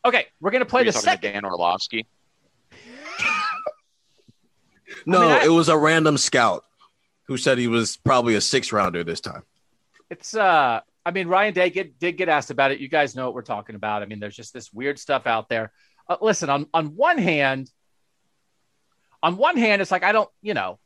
[0.04, 0.26] Okay.
[0.42, 1.34] We're going to play the second.
[1.34, 2.08] Dan Orlovsky.
[5.06, 5.46] no, I mean, I...
[5.46, 6.66] it was a random scout
[7.28, 9.44] who said he was probably a six rounder this time.
[10.10, 12.80] It's, uh, I mean, Ryan Day get, did get asked about it.
[12.80, 14.02] You guys know what we're talking about.
[14.02, 15.72] I mean, there's just this weird stuff out there.
[16.08, 17.70] Uh, listen, on on one hand,
[19.26, 20.78] on one hand, it's like I don't, you know,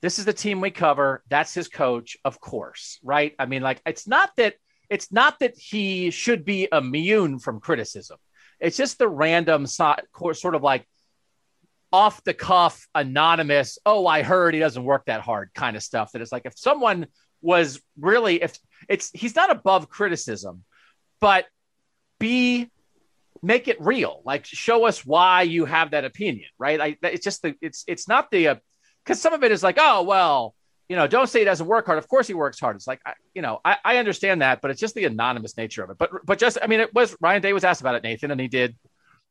[0.00, 1.24] this is the team we cover.
[1.28, 3.34] That's his coach, of course, right?
[3.40, 4.54] I mean, like it's not that
[4.88, 8.18] it's not that he should be immune from criticism.
[8.60, 10.86] It's just the random sort of like
[11.92, 13.80] off the cuff, anonymous.
[13.84, 16.12] Oh, I heard he doesn't work that hard, kind of stuff.
[16.12, 17.08] That it's like if someone
[17.42, 18.56] was really if
[18.88, 20.62] it's he's not above criticism,
[21.20, 21.46] but
[22.20, 22.70] be
[23.42, 24.22] make it real.
[24.24, 26.80] Like show us why you have that opinion, right?
[26.80, 28.58] I, it's just the it's it's not the
[29.04, 30.54] because uh, some of it is like oh well
[30.88, 31.98] you know don't say he doesn't work hard.
[31.98, 32.76] Of course he works hard.
[32.76, 35.82] It's like I, you know I, I understand that, but it's just the anonymous nature
[35.82, 35.98] of it.
[35.98, 38.40] But but just I mean it was Ryan Day was asked about it, Nathan, and
[38.40, 38.76] he did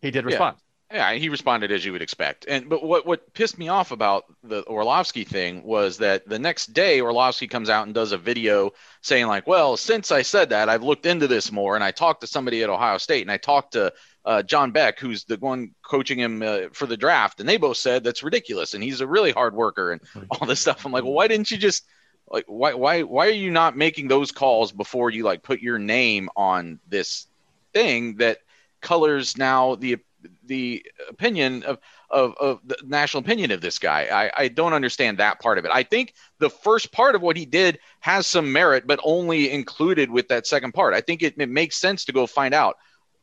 [0.02, 0.58] he did respond.
[0.92, 1.14] Yeah.
[1.14, 2.46] He responded as you would expect.
[2.48, 6.74] And but what what pissed me off about the Orlovsky thing was that the next
[6.74, 8.72] day Orlovsky comes out and does a video
[9.02, 12.22] saying like, "Well, since I said that, I've looked into this more, and I talked
[12.22, 13.94] to somebody at Ohio State, and I talked to
[14.26, 17.78] uh, John Beck, who's the one coaching him uh, for the draft, and they both
[17.78, 21.04] said that's ridiculous, and he's a really hard worker, and all this stuff." I'm like,
[21.04, 21.84] well, why didn't you just
[22.30, 25.80] like why why why are you not making those calls before you like put your
[25.80, 27.28] name on this
[27.74, 28.40] thing that
[28.82, 29.98] colors now the
[30.46, 34.08] the opinion of, of, of the national opinion of this guy.
[34.12, 35.72] I, I don't understand that part of it.
[35.74, 40.10] I think the first part of what he did has some merit, but only included
[40.10, 40.94] with that second part.
[40.94, 42.78] I think it, it makes sense to go find out.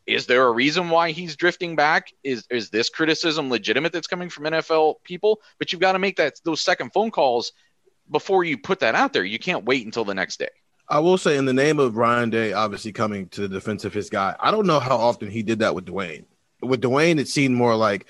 [0.07, 2.13] Is there a reason why he's drifting back?
[2.25, 5.41] Is is this criticism legitimate that's coming from NFL people?
[5.59, 7.53] But you've got to make that those second phone calls
[8.11, 9.25] before you put that out there.
[9.25, 10.49] You can't wait until the next day.
[10.89, 13.95] I will say, in the name of Ryan Day, obviously coming to the defense of
[13.95, 16.25] his guy, I don't know how often he did that with Dwayne
[16.63, 18.07] with Dwayne, it seemed more like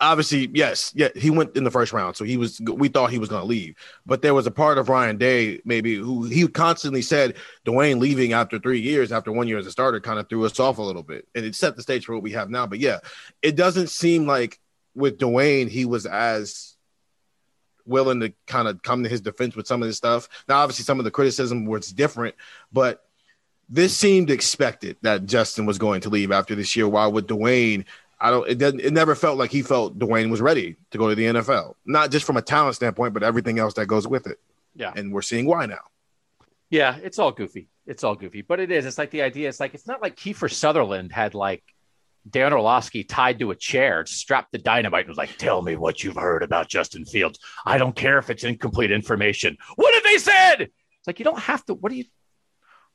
[0.00, 2.60] obviously, yes, yeah, he went in the first round, so he was.
[2.60, 5.60] We thought he was going to leave, but there was a part of Ryan Day
[5.64, 9.70] maybe who he constantly said Dwayne leaving after three years, after one year as a
[9.70, 12.14] starter, kind of threw us off a little bit, and it set the stage for
[12.14, 12.66] what we have now.
[12.66, 12.98] But yeah,
[13.42, 14.58] it doesn't seem like
[14.94, 16.76] with Dwayne he was as
[17.86, 20.28] willing to kind of come to his defense with some of this stuff.
[20.48, 22.34] Now, obviously, some of the criticism was different,
[22.72, 23.04] but
[23.70, 26.88] this seemed expected that Justin was going to leave after this year.
[26.88, 27.84] While with Dwayne,
[28.20, 28.48] I don't.
[28.48, 28.80] It doesn't.
[28.80, 31.74] It never felt like he felt Dwayne was ready to go to the NFL.
[31.86, 34.38] Not just from a talent standpoint, but everything else that goes with it.
[34.74, 35.80] Yeah, and we're seeing why now.
[36.68, 37.68] Yeah, it's all goofy.
[37.86, 38.86] It's all goofy, but it is.
[38.86, 39.48] It's like the idea.
[39.48, 41.62] It's like it's not like Kiefer Sutherland had like
[42.28, 46.04] Dan Orlovsky tied to a chair, strapped the dynamite, and was like, "Tell me what
[46.04, 47.38] you've heard about Justin Fields.
[47.64, 49.56] I don't care if it's incomplete information.
[49.76, 51.74] What have they said?" It's like you don't have to.
[51.74, 52.04] What do you?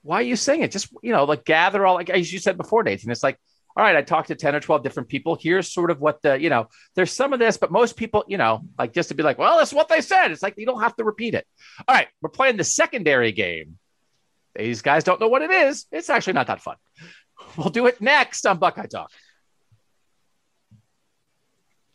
[0.06, 0.72] Why are you saying it?
[0.72, 3.40] Just, you know, like gather all, like as you said before, Nathan, it's like,
[3.76, 5.38] all right, I talked to 10 or 12 different people.
[5.40, 8.38] Here's sort of what the, you know, there's some of this, but most people, you
[8.38, 10.32] know, like just to be like, well, that's what they said.
[10.32, 11.46] It's like, you don't have to repeat it.
[11.88, 13.78] All right, we're playing the secondary game.
[14.56, 15.88] These guys don't know what it is.
[15.92, 16.78] It's actually not that fun.
[17.58, 19.12] We'll do it next on Buckeye Talk.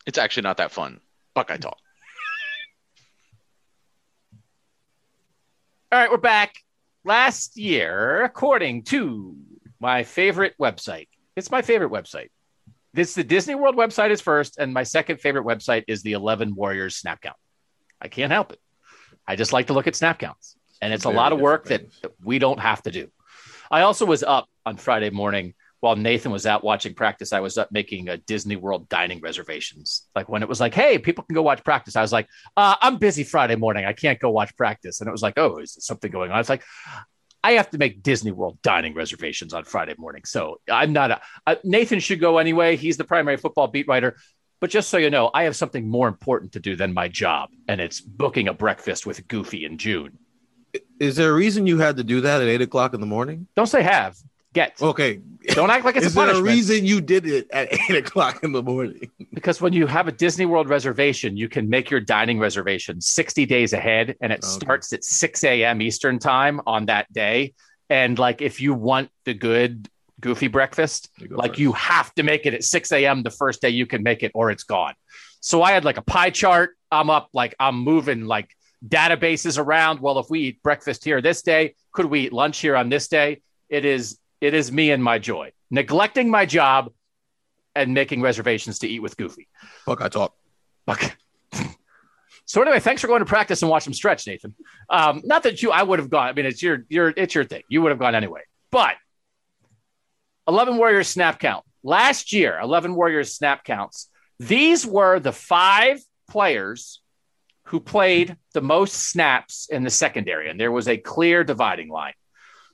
[0.05, 0.99] It's actually not that fun.
[1.33, 1.77] Buckeye talk.
[5.91, 6.55] All right, we're back.
[7.03, 9.35] Last year, according to
[9.79, 12.29] my favorite website, it's my favorite website.
[12.93, 16.53] This the Disney World website is first, and my second favorite website is the Eleven
[16.53, 17.37] Warriors snap count.
[17.99, 18.59] I can't help it.
[19.27, 21.89] I just like to look at snap counts, and it's a lot of work that,
[22.03, 23.09] that we don't have to do.
[23.71, 27.33] I also was up on Friday morning while Nathan was out watching practice.
[27.33, 30.07] I was up making a Disney World dining reservations.
[30.15, 32.75] Like when it was like, "Hey, people can go watch practice," I was like, uh,
[32.81, 33.85] "I'm busy Friday morning.
[33.85, 36.49] I can't go watch practice." And it was like, "Oh, is something going on?" It's
[36.49, 36.63] like,
[37.43, 40.23] I have to make Disney World dining reservations on Friday morning.
[40.25, 42.75] So I'm not a uh, Nathan should go anyway.
[42.75, 44.15] He's the primary football beat writer.
[44.59, 47.49] But just so you know, I have something more important to do than my job,
[47.67, 50.19] and it's booking a breakfast with Goofy in June.
[50.99, 53.47] Is there a reason you had to do that at eight o'clock in the morning?
[53.55, 54.15] Don't say have,
[54.53, 54.81] get.
[54.81, 55.19] Okay.
[55.49, 56.55] Don't act like it's Is a there a punishment.
[56.55, 59.09] reason you did it at eight o'clock in the morning?
[59.33, 63.45] because when you have a Disney World reservation, you can make your dining reservation 60
[63.45, 64.47] days ahead and it Okay.
[64.47, 65.81] starts at 6 a.m.
[65.81, 67.53] Eastern time on that day.
[67.89, 69.89] And like if you want the good
[70.19, 71.59] goofy breakfast, You go like first.
[71.59, 73.23] you have to make it at 6 a.m.
[73.23, 74.93] the first day you can make it or it's gone.
[75.39, 76.77] So I had like a pie chart.
[76.91, 78.49] I'm up, like I'm moving like
[78.87, 79.99] databases around.
[79.99, 83.07] Well, if we eat breakfast here this day, could we eat lunch here on this
[83.07, 83.41] day?
[83.69, 85.53] It is it is me and my joy.
[85.69, 86.91] Neglecting my job
[87.75, 89.47] and making reservations to eat with Goofy.
[89.85, 90.35] Buckeye Talk.
[90.87, 91.11] Okay.
[92.45, 94.53] So anyway, thanks for going to practice and watch them stretch, Nathan.
[94.89, 96.27] Um, not that you, I would have gone.
[96.27, 97.61] I mean, it's your, your, it's your thing.
[97.69, 98.41] You would have gone anyway.
[98.71, 98.95] But
[100.47, 102.59] eleven Warriors snap count last year.
[102.59, 104.09] Eleven Warriors snap counts.
[104.39, 106.99] These were the five players
[107.65, 112.13] who played the most snaps in the secondary, and there was a clear dividing line.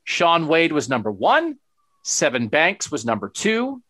[0.07, 1.57] Shaun Wade was number one.
[2.05, 3.83] Sevyn Banks was number two.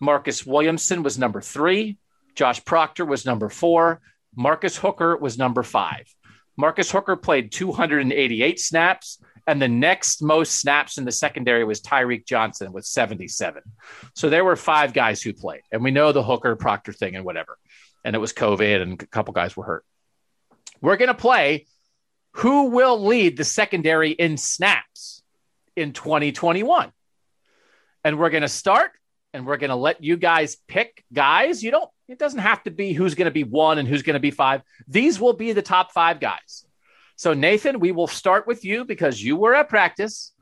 [0.00, 1.98] Marcus Williamson was number three.
[2.36, 4.00] Josh Proctor was number four.
[4.36, 6.06] Marcus Hooker was number five.
[6.56, 12.24] Marcus Hooker played 288 snaps, and the next most snaps in the secondary was Tyreke
[12.24, 13.60] Johnson with 77.
[14.14, 17.24] So there were five guys who played, and we know the Hooker Proctor thing and
[17.24, 17.58] whatever.
[18.04, 19.84] And it was COVID, and a couple guys were hurt.
[20.80, 21.66] We're going to play
[22.34, 25.23] who will lead the secondary in snaps
[25.76, 26.92] in 2021.
[28.04, 28.92] And we're going to start
[29.32, 31.62] and we're going to let you guys pick guys.
[31.62, 34.14] You don't, it doesn't have to be who's going to be one and who's going
[34.14, 34.62] to be five.
[34.86, 36.64] These will be the top five guys.
[37.16, 40.32] So, Nathan, we will start with you because you were at practice.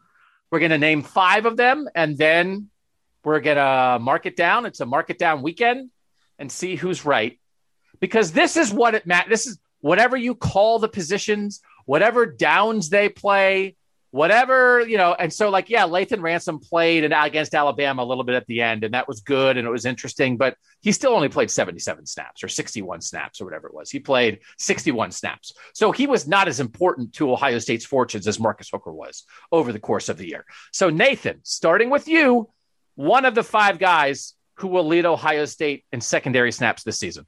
[0.50, 2.68] We're going to name five of them and then
[3.24, 4.66] we're going to mark it down.
[4.66, 5.90] It's a mark it down weekend
[6.38, 7.38] and see who's right.
[8.00, 9.30] Because this is what it matters.
[9.30, 13.76] This is whatever you call the positions, whatever downs they play,
[14.12, 18.34] whatever you know and so like yeah lathan ransom played against alabama a little bit
[18.34, 21.28] at the end and that was good and it was interesting but he still only
[21.28, 23.90] played 77 snaps or 61 snaps or whatever it was.
[23.90, 25.52] He played 61 snaps.
[25.74, 29.72] So he was not as important to ohio state's fortunes as marcus hooker was over
[29.72, 30.44] the course of the year.
[30.72, 32.50] So nathan starting with you
[32.96, 37.26] one of the five guys who will lead ohio state in secondary snaps this season.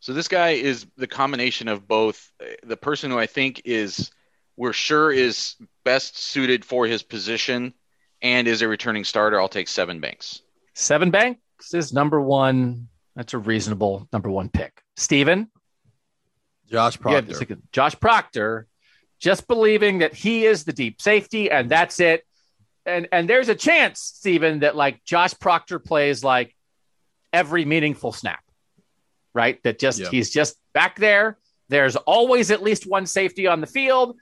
[0.00, 2.30] So this guy is the combination of both.
[2.62, 4.10] The person who I think is
[4.58, 5.54] we're sure is
[5.84, 7.72] best suited for his position
[8.20, 9.40] and is a returning starter.
[9.40, 10.42] I'll take Sevyn Banks.
[10.74, 15.48] Sevyn Banks is number one that's a reasonable number one pick steven
[16.70, 17.40] Josh Proctor.
[17.40, 18.66] it's Josh Proctor,
[19.18, 22.24] just believing that he is the deep safety and that's it.
[22.84, 26.54] And and there's a chance, Stephen, that like Josh Proctor plays like
[27.32, 28.42] every meaningful snap,
[29.34, 29.62] right?
[29.62, 30.10] That just Yeah.
[30.10, 31.38] he's just back there.
[31.68, 34.16] There's always at least one safety on the field.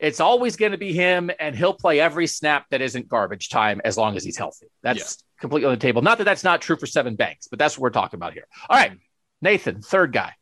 [0.00, 3.82] It's always going to be him, and he'll play every snap that isn't garbage time
[3.84, 4.68] as long as he's healthy.
[4.82, 6.00] That's completely on the table.
[6.00, 8.46] Not that that's not true for Sevyn Banks, but that's what we're talking about here.
[8.68, 8.92] All right,
[9.42, 10.32] Nathan, third guy.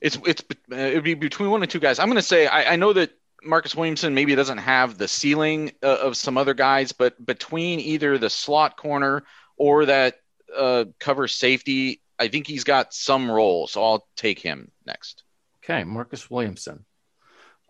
[0.00, 0.42] It's it's
[0.72, 2.00] uh, it'd be between one and two guys.
[2.00, 3.12] I'm going to say I, I know that
[3.44, 8.18] Marcus Williamson maybe doesn't have the ceiling uh, of some other guys, but between either
[8.18, 9.22] the slot corner
[9.56, 10.16] or that
[10.56, 13.68] uh, cover safety, I think he's got some role.
[13.68, 15.22] So I'll take him next.
[15.64, 16.84] Okay, Marcus Williamson.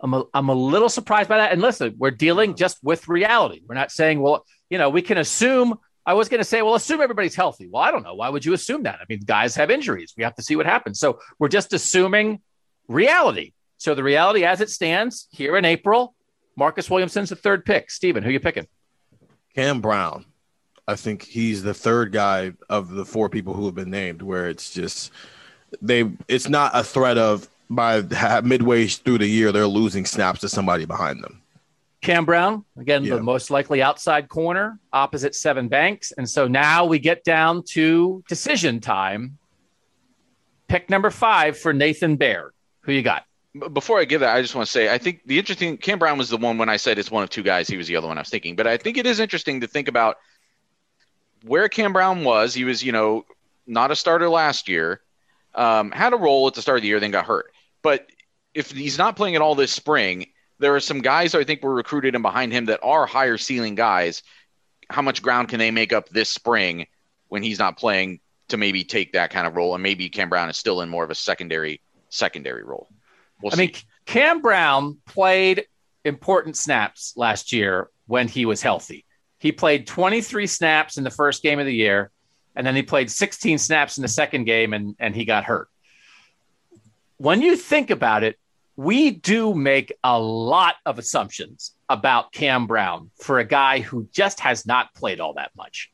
[0.01, 1.53] I'm a, I'm a little surprised by that.
[1.53, 3.63] And listen, we're dealing just with reality.
[3.67, 5.79] We're not saying, well, you know, we can assume.
[6.05, 7.69] I was going to say, well, assume everybody's healthy.
[7.69, 8.15] Well, I don't know.
[8.15, 9.01] Why would you assume that?
[9.01, 10.15] I mean, guys have injuries.
[10.17, 11.01] We have to see what happens.
[11.01, 12.41] So we're just assuming
[12.87, 13.55] reality.
[13.79, 16.15] So the reality as it stands here in April,
[16.57, 17.91] Marcus Williamson's the third pick.
[17.91, 18.67] Steven, who are you picking?
[19.55, 20.25] Cam Brown.
[20.89, 24.49] I think he's the third guy of the four people who have been named where
[24.49, 25.11] it's just
[25.83, 28.03] they it's not a threat of by
[28.43, 31.43] midway through the year they're losing snaps to somebody behind them.
[32.03, 33.17] Cam Brown, again, Yeah.
[33.17, 36.13] the most likely outside corner opposite Sevyn Banks.
[36.13, 39.39] And so now we get down to decision time.
[40.69, 42.53] Pick number five for Nathan Baird.
[42.83, 43.25] Who you got?
[43.73, 46.19] Before I give that, I just want to say I think the interesting Cam Brown
[46.19, 47.67] was the one when I said it's one of two guys.
[47.69, 49.67] He was the other one I was thinking, but I think it is interesting to
[49.67, 50.19] think about
[51.45, 52.53] where Cam Brown was.
[52.55, 53.25] He was, you know,
[53.67, 55.01] not a starter last year,
[55.55, 57.53] um, had a role at the start of the year, then got hurt.
[57.87, 58.11] But
[58.53, 60.27] if he's not playing at all this spring,
[60.59, 63.77] there are some guys I think were recruited and behind him that are higher ceiling
[63.77, 64.25] guys.
[64.91, 66.89] How much ground can they make up this spring
[67.29, 68.19] when he's not playing
[68.49, 69.73] to maybe take that kind of role?
[69.75, 72.89] And maybe Cam Brown is still in more of a secondary secondary role.
[73.41, 73.63] We'll I see.
[73.67, 73.75] mean,
[74.05, 75.67] Cam Brown played
[76.05, 79.05] important snaps last year when he was healthy.
[79.39, 82.11] He played 23 snaps in the first game of the year,
[82.57, 85.69] and then he played 16 snaps in the second game, and, and he got hurt.
[87.19, 88.39] When you think about it,
[88.77, 94.41] we do make a lot of assumptions about Cam Brown for a guy who just
[94.41, 95.91] has not played all that much.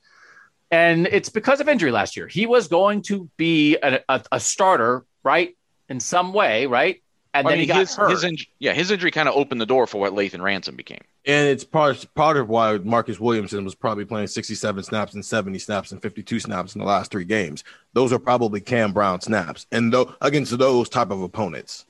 [0.70, 2.26] And it's because of injury last year.
[2.26, 5.56] He was going to be a, a, a starter, right?
[5.88, 7.01] In some way, right?
[7.34, 8.10] And I then mean, he got his, hurt.
[8.10, 11.00] his inj- yeah, his injury kind of opened the door for what Lathan Ransom became.
[11.24, 15.58] And it's part part of why Marcus Williamson was probably playing 67 snaps and 70
[15.58, 17.64] snaps and 52 snaps in the last three games.
[17.94, 21.86] Those are probably Cam Brown snaps, and though against those type of opponents.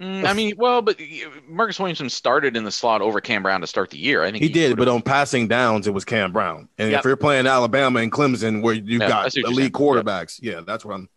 [0.00, 1.00] Mm, I mean, well, but
[1.48, 4.22] Marcus Williamson started in the slot over Cam Brown to start the year.
[4.22, 6.68] I think He did, but on passing downs, it was Cam Brown.
[6.76, 6.98] And Yep.
[7.00, 9.88] if you're playing Alabama and Clemson, where you've Yeah, got see what you're elite saying.
[10.04, 11.08] quarterbacks, yeah, that's what I'm.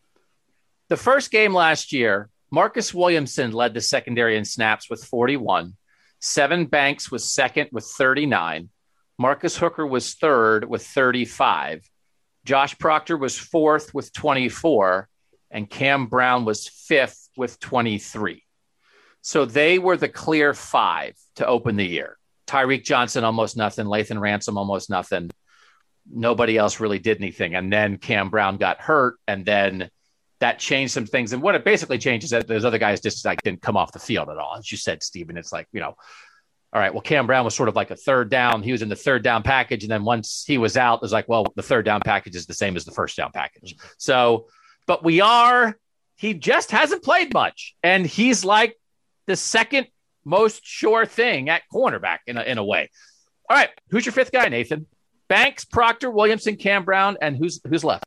[0.88, 5.76] the first game last year, Marcus Williamson led the secondary in snaps with 41.
[6.22, 8.70] Sevyn Banks was second with 39.
[9.18, 11.90] Marcus Hooker was third with 35.
[12.46, 15.08] Josh Proctor was fourth with 24.
[15.52, 18.44] And Cam Brown was fifth with 23.
[19.22, 22.18] So they were the clear five to open the year.
[22.48, 23.86] Tyreke Johnson, almost nothing.
[23.86, 25.30] Lathan Ransom, almost nothing.
[26.12, 27.56] Nobody else really did anything.
[27.56, 29.16] And then Cam Brown got hurt.
[29.28, 29.90] And then
[30.40, 31.34] that changed some things.
[31.34, 33.92] And what it basically changes is that those other guys just like didn't come off
[33.92, 34.56] the field at all.
[34.58, 35.96] As you said, Stephen, it's like, you know,
[36.72, 38.62] all right, well, Cam Brown was sort of like a third down.
[38.62, 39.84] He was in the third down package.
[39.84, 42.46] And then once he was out, it was like, well, the third down package is
[42.46, 43.76] the same as the first down package.
[43.98, 44.48] So,
[44.86, 45.78] but we are,
[46.16, 47.76] he just hasn't played much.
[47.82, 48.78] And he's like
[49.26, 49.88] the second
[50.24, 52.92] most sure thing at cornerback in a, in a way.
[53.50, 54.86] All right, who's your fifth guy, Nathan?
[55.28, 58.06] Banks, Proctor, Williamson, Cam Brown, and who's who's left?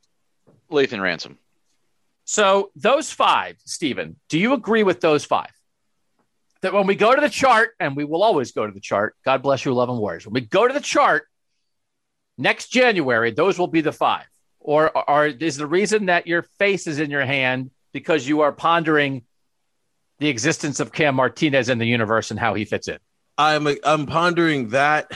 [0.71, 1.37] Lathan Ransom.
[2.25, 5.51] So those five, Stephen, do you agree with those five?
[6.61, 9.15] That when we go to the chart, and we will always go to the chart,
[9.25, 10.25] God bless you, 11 Warriors.
[10.25, 11.27] When we go to the chart
[12.37, 14.25] next January, those will be the five.
[14.59, 18.53] Or, or is the reason that your face is in your hand because you are
[18.53, 19.23] pondering
[20.19, 22.97] the existence of Cam Martinez in the universe and how he fits in?
[23.37, 25.11] I'm I'm pondering that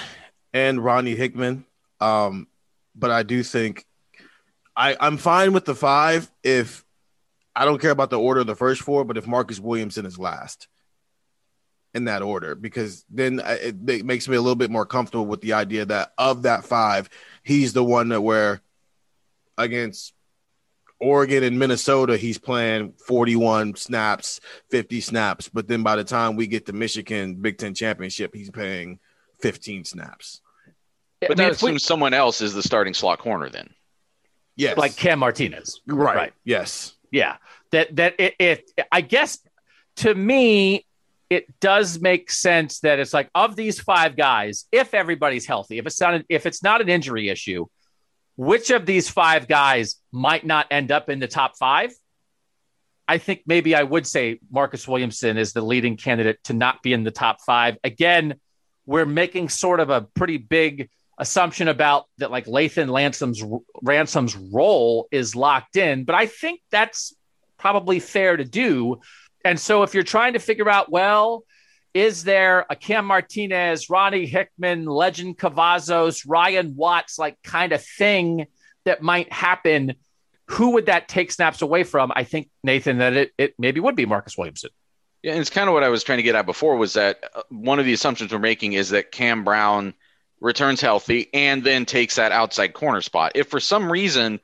[0.54, 1.66] and Ronnie Hickman.
[2.02, 2.48] Um,
[2.96, 3.86] but I do think
[4.76, 6.84] I I'm fine with the five if
[7.58, 10.20] I don't care about the order of the first four, but if Marcus Williamson is
[10.20, 10.68] last
[11.96, 15.42] in that order, because then it, it makes me a little bit more comfortable with
[15.42, 17.10] the idea that of that five,
[17.44, 18.62] he's the one that where
[19.58, 20.14] against
[21.00, 24.40] Oregon and Minnesota, he's playing 41 snaps,
[24.72, 25.50] 50 snaps.
[25.50, 29.00] But then by the time we get to Michigan Big Ten championship, he's playing
[29.42, 30.42] 15 snaps.
[31.24, 33.72] I But mean, that if we- someone else is the starting slot corner then.
[34.56, 34.78] Yes.
[34.78, 35.82] like Cam Martinez.
[35.88, 36.16] right.
[36.16, 36.34] right.
[36.44, 36.94] Yes.
[37.12, 37.38] Yeah.
[37.72, 39.40] That that it, it I guess
[39.98, 40.86] to me
[41.30, 45.86] it does make sense that it's like of these five guys, if everybody's healthy, if
[45.86, 47.66] it's not if it's not an injury issue,
[48.36, 51.92] which of these five guys might not end up in the top five?
[53.08, 56.92] I think maybe I would say Marcus Williamson is the leading candidate to not be
[56.94, 57.78] in the top five.
[57.84, 58.36] Again,
[58.86, 63.44] we're making sort of a pretty big assumption about that like Lathan Ransom's
[63.82, 67.16] Ransom's role is locked in, but I think that's
[67.58, 69.00] probably fair to do.
[69.44, 71.44] And so if you're trying to figure out, well,
[71.94, 78.46] is there a Cam Martinez, Ronnie Hickman, Lejond Cavazos, Ryan Watts like kind of thing
[78.86, 79.96] that might happen?
[80.52, 82.12] Who would that take snaps away from?
[82.16, 84.70] I think Nathan that it, it maybe would be Marcus Williamson.
[85.24, 87.24] Yeah, and it's kind of what I was trying to get at before was that
[87.36, 89.94] uh, one of the assumptions we're making is that Cam Brown
[90.40, 93.34] returns healthy and then takes that outside corner spot.
[93.36, 94.40] If for some reason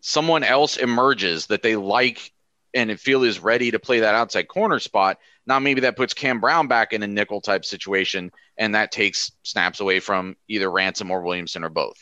[0.00, 2.32] someone else emerges that they like
[2.74, 6.40] and feel is ready to play that outside corner spot, now maybe that puts Cam
[6.40, 11.10] Brown back in a nickel type situation and that takes snaps away from either Ransom
[11.10, 11.96] or Williamson or both.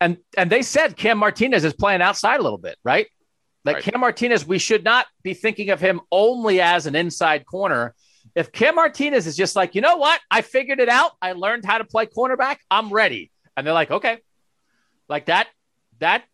[0.00, 3.08] And and they said Cam Martinez is playing outside a little bit, right?
[3.64, 3.84] Like Right.
[3.84, 7.94] Cam Martinez, we should not be thinking of him only as an inside corner.
[8.34, 11.64] If Cam Martinez is just like, you know what, I figured it out, I learned
[11.64, 14.18] how to play cornerback, I'm ready, and they're like, okay,
[15.08, 15.48] like that,
[15.98, 16.24] that,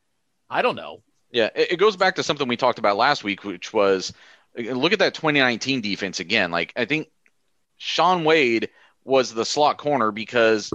[0.51, 1.03] I don't know.
[1.31, 4.13] Yeah, it, it goes back to something we talked about last week, which was
[4.59, 6.51] uh, look at that 2019 defense again.
[6.51, 7.09] Like I think
[7.77, 8.71] Shaun Wade
[9.05, 10.71] was the slot corner because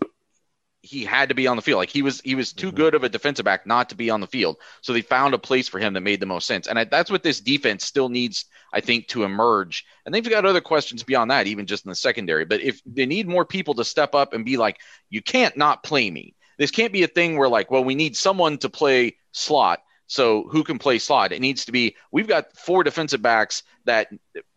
[0.81, 1.77] he had to be on the field.
[1.79, 2.77] Like he was he was too mm-hmm.
[2.77, 4.57] good of a defensive back not to be on the field.
[4.81, 6.67] So they found a place for him that made the most sense.
[6.67, 9.85] And I, that's what this defense still needs, I think, to emerge.
[10.05, 12.45] And they've got other questions beyond that, even just in the secondary.
[12.45, 15.83] But if they need more people to step up and be like, you can't not
[15.83, 16.35] play me.
[16.57, 20.49] This can't be a thing where like, well, we need someone to play slot so
[20.49, 21.31] who can play slot?
[21.31, 24.09] It needs to be we've got four defensive backs that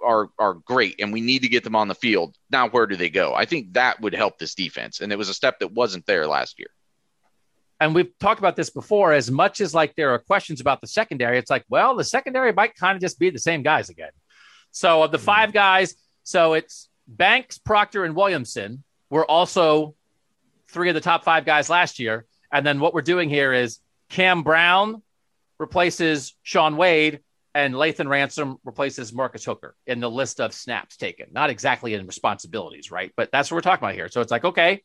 [0.03, 2.37] are are great and we need to get them on the field.
[2.51, 3.35] Now where do they go?
[3.35, 5.01] I think that would help this defense.
[5.01, 6.71] And it was a step that wasn't there last year.
[7.81, 10.87] And we've talked about this before as much as like there are questions about the
[10.87, 14.13] secondary, it's like, well, the secondary might kind of just be the same guys again.
[14.71, 15.59] So of the five mm-hmm.
[15.59, 19.95] guys, so it's Banks, Proctor, and Williamson were also
[20.69, 22.25] three of the top five guys last year.
[22.51, 25.03] And then what we're doing here is Cam Brown,
[25.63, 27.21] replaces Shaun Wade
[27.55, 31.29] and Lathan Ransom replaces Marcus Hooker in the list of snaps taken.
[31.33, 33.13] Not exactly in responsibilities, right?
[33.17, 34.09] But that's what we're talking about here.
[34.09, 34.83] So it's like, okay,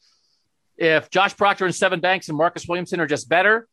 [0.78, 3.68] if Josh Proctor and Sevyn Banks and Marcus Williamson are just better,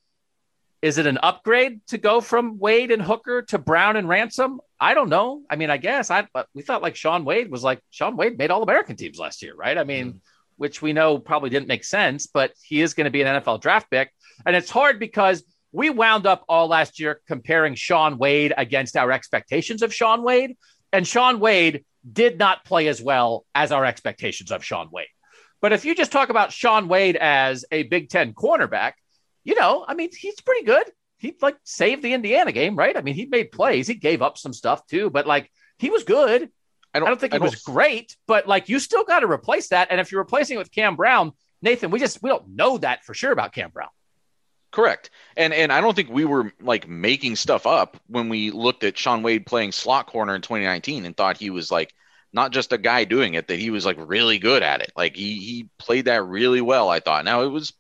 [0.81, 4.61] is it an upgrade to go from Wade and Hooker to Brown and Ransom?
[4.81, 5.43] I don't know.
[5.51, 8.51] I mean, I guess I we thought like Shaun Wade was like Shaun Wade made
[8.51, 9.77] all American teams last year, right?
[9.77, 10.21] I mean, mm.
[10.57, 13.61] which we know probably didn't make sense, but he is going to be an NFL
[13.61, 14.11] draft pick.
[14.47, 15.43] And it's hard because
[15.75, 20.57] we wound up all last year comparing Shaun Wade against our expectations of Shaun Wade,
[20.93, 25.09] and Shaun Wade did not play as well as our expectations of Shaun Wade.
[25.61, 28.93] But if you just talk about Shaun Wade as a Big Ten cornerback,
[29.43, 30.85] you know, I mean, he's pretty good.
[31.19, 32.97] He like saved the Indiana game, right?
[32.97, 33.89] I mean, he made plays.
[33.89, 36.51] He gave up some stuff too, but like he was good.
[36.95, 39.69] I don't, I don't think he was great, but like you still got to replace
[39.69, 39.89] that.
[39.91, 43.05] And if you're replacing it with Cam Brown, Nathan, we just we don't know that
[43.05, 43.89] for sure about Cam Brown.
[44.75, 45.11] Correct.
[45.37, 48.99] And and I don't think we were like making stuff up when we looked at
[48.99, 51.95] Shaun Wade playing slot corner in 2019 and thought he was like
[52.33, 54.91] not just a guy doing it, that he was like really good at it.
[54.97, 57.25] Like he he played that really well, I thought.
[57.25, 57.73] Now it was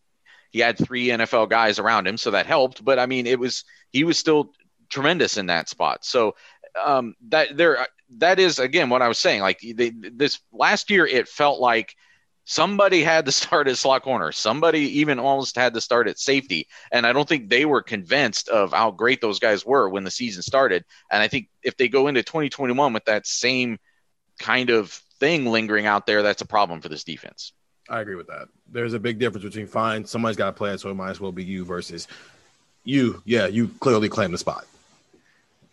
[0.52, 2.84] he had three NFL guys around him, so that helped.
[2.84, 4.52] But I mean, it was he was still
[4.88, 6.04] tremendous in that spot.
[6.04, 6.36] So
[6.80, 7.88] um, that there
[8.18, 9.40] that is again what I was saying.
[9.40, 11.96] Like they, this last year, it felt like
[12.44, 14.32] somebody had to start at slot corner.
[14.32, 16.68] Somebody even almost had to start at safety.
[16.92, 20.10] And I don't think they were convinced of how great those guys were when the
[20.10, 20.84] season started.
[21.10, 23.78] And I think if they go into 2021 with that same
[24.38, 24.90] kind of
[25.20, 27.52] thing lingering out there, that's a problem for this defense.
[27.88, 28.48] I agree with that.
[28.70, 31.20] There's a big difference between fine, somebody's got to play it, so it might as
[31.20, 32.08] well be you versus
[32.82, 33.22] you.
[33.26, 34.66] Yeah, you clearly claim the spot.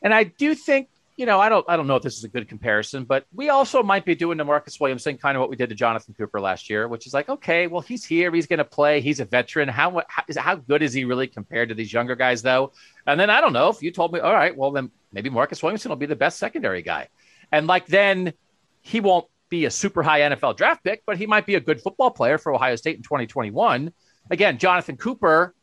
[0.01, 0.89] And I do think
[1.21, 3.49] you know, I don't, I don't know if this is a good comparison, but we
[3.49, 6.41] also might be doing to Marcus Williamson kind of what we did to Jonathan Cooper
[6.41, 9.25] last year, which is like, okay, well, he's here, he's going to play, he's a
[9.25, 9.69] veteran.
[9.69, 12.71] How, how is how good is he really compared to these younger guys, though?
[13.05, 15.61] And then I don't know if you told me, all right, well, then maybe Marcus
[15.61, 17.07] Williamson will be the best secondary guy,
[17.51, 18.33] and like then
[18.81, 21.79] he won't be a super high NFL draft pick, but he might be a good
[21.81, 23.93] football player for Ohio State in 2021.
[24.31, 25.53] Again, Jonathan Cooper.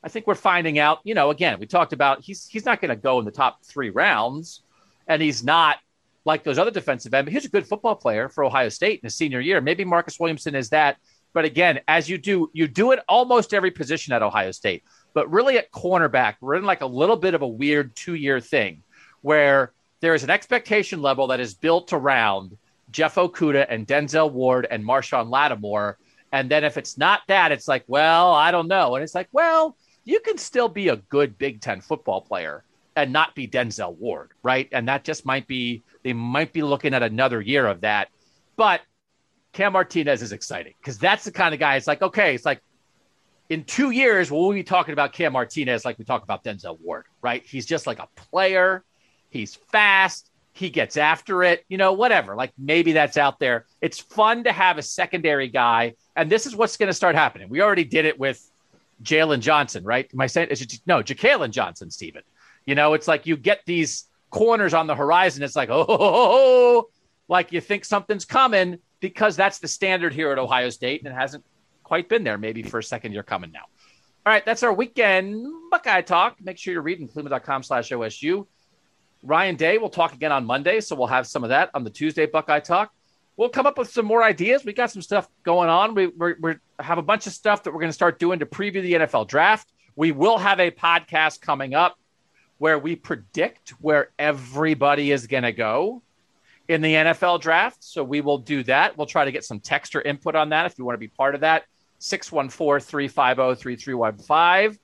[0.00, 2.90] I think we're finding out, you know, again, we talked about he's he's not going
[2.90, 4.62] to go in the top three rounds
[5.08, 5.78] and he's not
[6.24, 7.24] like those other defensive end.
[7.26, 9.60] But he's a good football player for Ohio State in his senior year.
[9.60, 10.98] Maybe Marcus Williamson is that.
[11.32, 14.84] But again, as you do, you do it almost every position at Ohio State.
[15.14, 18.40] But really at cornerback, we're in like a little bit of a weird two year
[18.40, 18.82] thing
[19.22, 22.56] where there is an expectation level that is built around
[22.90, 25.98] Jeff Okudah and Denzel Ward and Marshon Lattimore.
[26.32, 28.94] And then if it's not that, it's like, well, I don't know.
[28.94, 32.64] And it's like, well, you can still be a good Big Ten football player
[32.98, 34.68] and not be Denzel Ward, right?
[34.72, 38.08] And that just might be they might be looking at another year of that.
[38.56, 38.80] But
[39.52, 41.76] Cam Martinez is exciting because that's the kind of guy.
[41.76, 42.60] It's like okay, it's like
[43.48, 47.04] in two years we'll be talking about Cam Martinez like we talk about Denzel Ward,
[47.22, 47.44] right?
[47.46, 48.84] He's just like a player.
[49.30, 50.30] He's fast.
[50.52, 52.34] He gets after it, you know, whatever.
[52.34, 53.66] Like maybe that's out there.
[53.80, 57.48] It's fun to have a secondary guy, and this is what's going to start happening.
[57.48, 58.44] We already did it with
[59.04, 60.10] Jalen Johnson, right?
[60.12, 62.22] Am I saying is it, no Jalen Johnson, Stephen?
[62.68, 65.42] You know, it's like you get these corners on the horizon.
[65.42, 66.88] It's like, oh, oh, oh,
[67.26, 71.16] like you think something's coming because that's the standard here at Ohio State and it
[71.16, 71.42] hasn't
[71.82, 73.62] quite been there maybe for a second year coming now.
[74.26, 76.36] All right, that's our weekend Buckeye talk.
[76.42, 78.46] Make sure you're reading cleveland.com slash OSU.
[79.22, 81.90] Ryan Day will talk again on Monday, so we'll have some of that on the
[81.90, 82.92] Tuesday Buckeye talk.
[83.38, 84.66] We'll come up with some more ideas.
[84.66, 85.94] We got some stuff going on.
[85.94, 86.34] We we
[86.80, 89.26] have a bunch of stuff that we're going to start doing to preview the NFL
[89.26, 89.72] draft.
[89.96, 91.97] We will have a podcast coming up
[92.58, 96.02] where we predict where everybody is going to go
[96.68, 97.82] in the NFL draft.
[97.82, 98.96] So we will do that.
[98.96, 101.34] We'll try to get some texture input on that if you want to be part
[101.34, 101.64] of that.
[102.00, 104.78] 614 350 3315.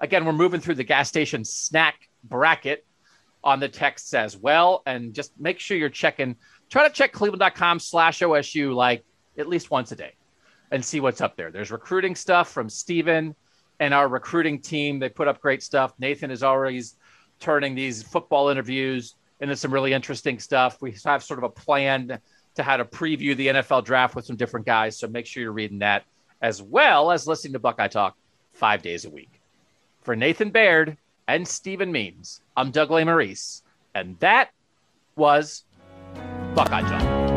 [0.00, 2.84] Again, we're moving through the gas station snack bracket
[3.44, 4.82] on the texts as well.
[4.86, 6.36] And just make sure you're checking,
[6.68, 9.04] try to check cleveland.com slash OSU like
[9.38, 10.14] at least once a day
[10.70, 11.50] and see what's up there.
[11.50, 13.34] There's recruiting stuff from Stephen
[13.80, 14.98] and our recruiting team.
[14.98, 15.92] They put up great stuff.
[15.98, 16.96] Nathan is always
[17.40, 20.80] turning these football interviews into some really interesting stuff.
[20.80, 22.18] We have sort of a plan
[22.54, 24.98] to how to preview the NFL draft with some different guys.
[24.98, 26.04] So make sure you're reading that
[26.40, 28.16] as well as listening to Buckeye Talk
[28.52, 29.40] five days a week.
[30.02, 30.96] For Nathan Baird
[31.28, 33.62] and Stephen Means, I'm Doug Lesmerises,
[33.94, 34.50] and that
[35.16, 35.64] was
[36.54, 37.35] Buckeye Talk.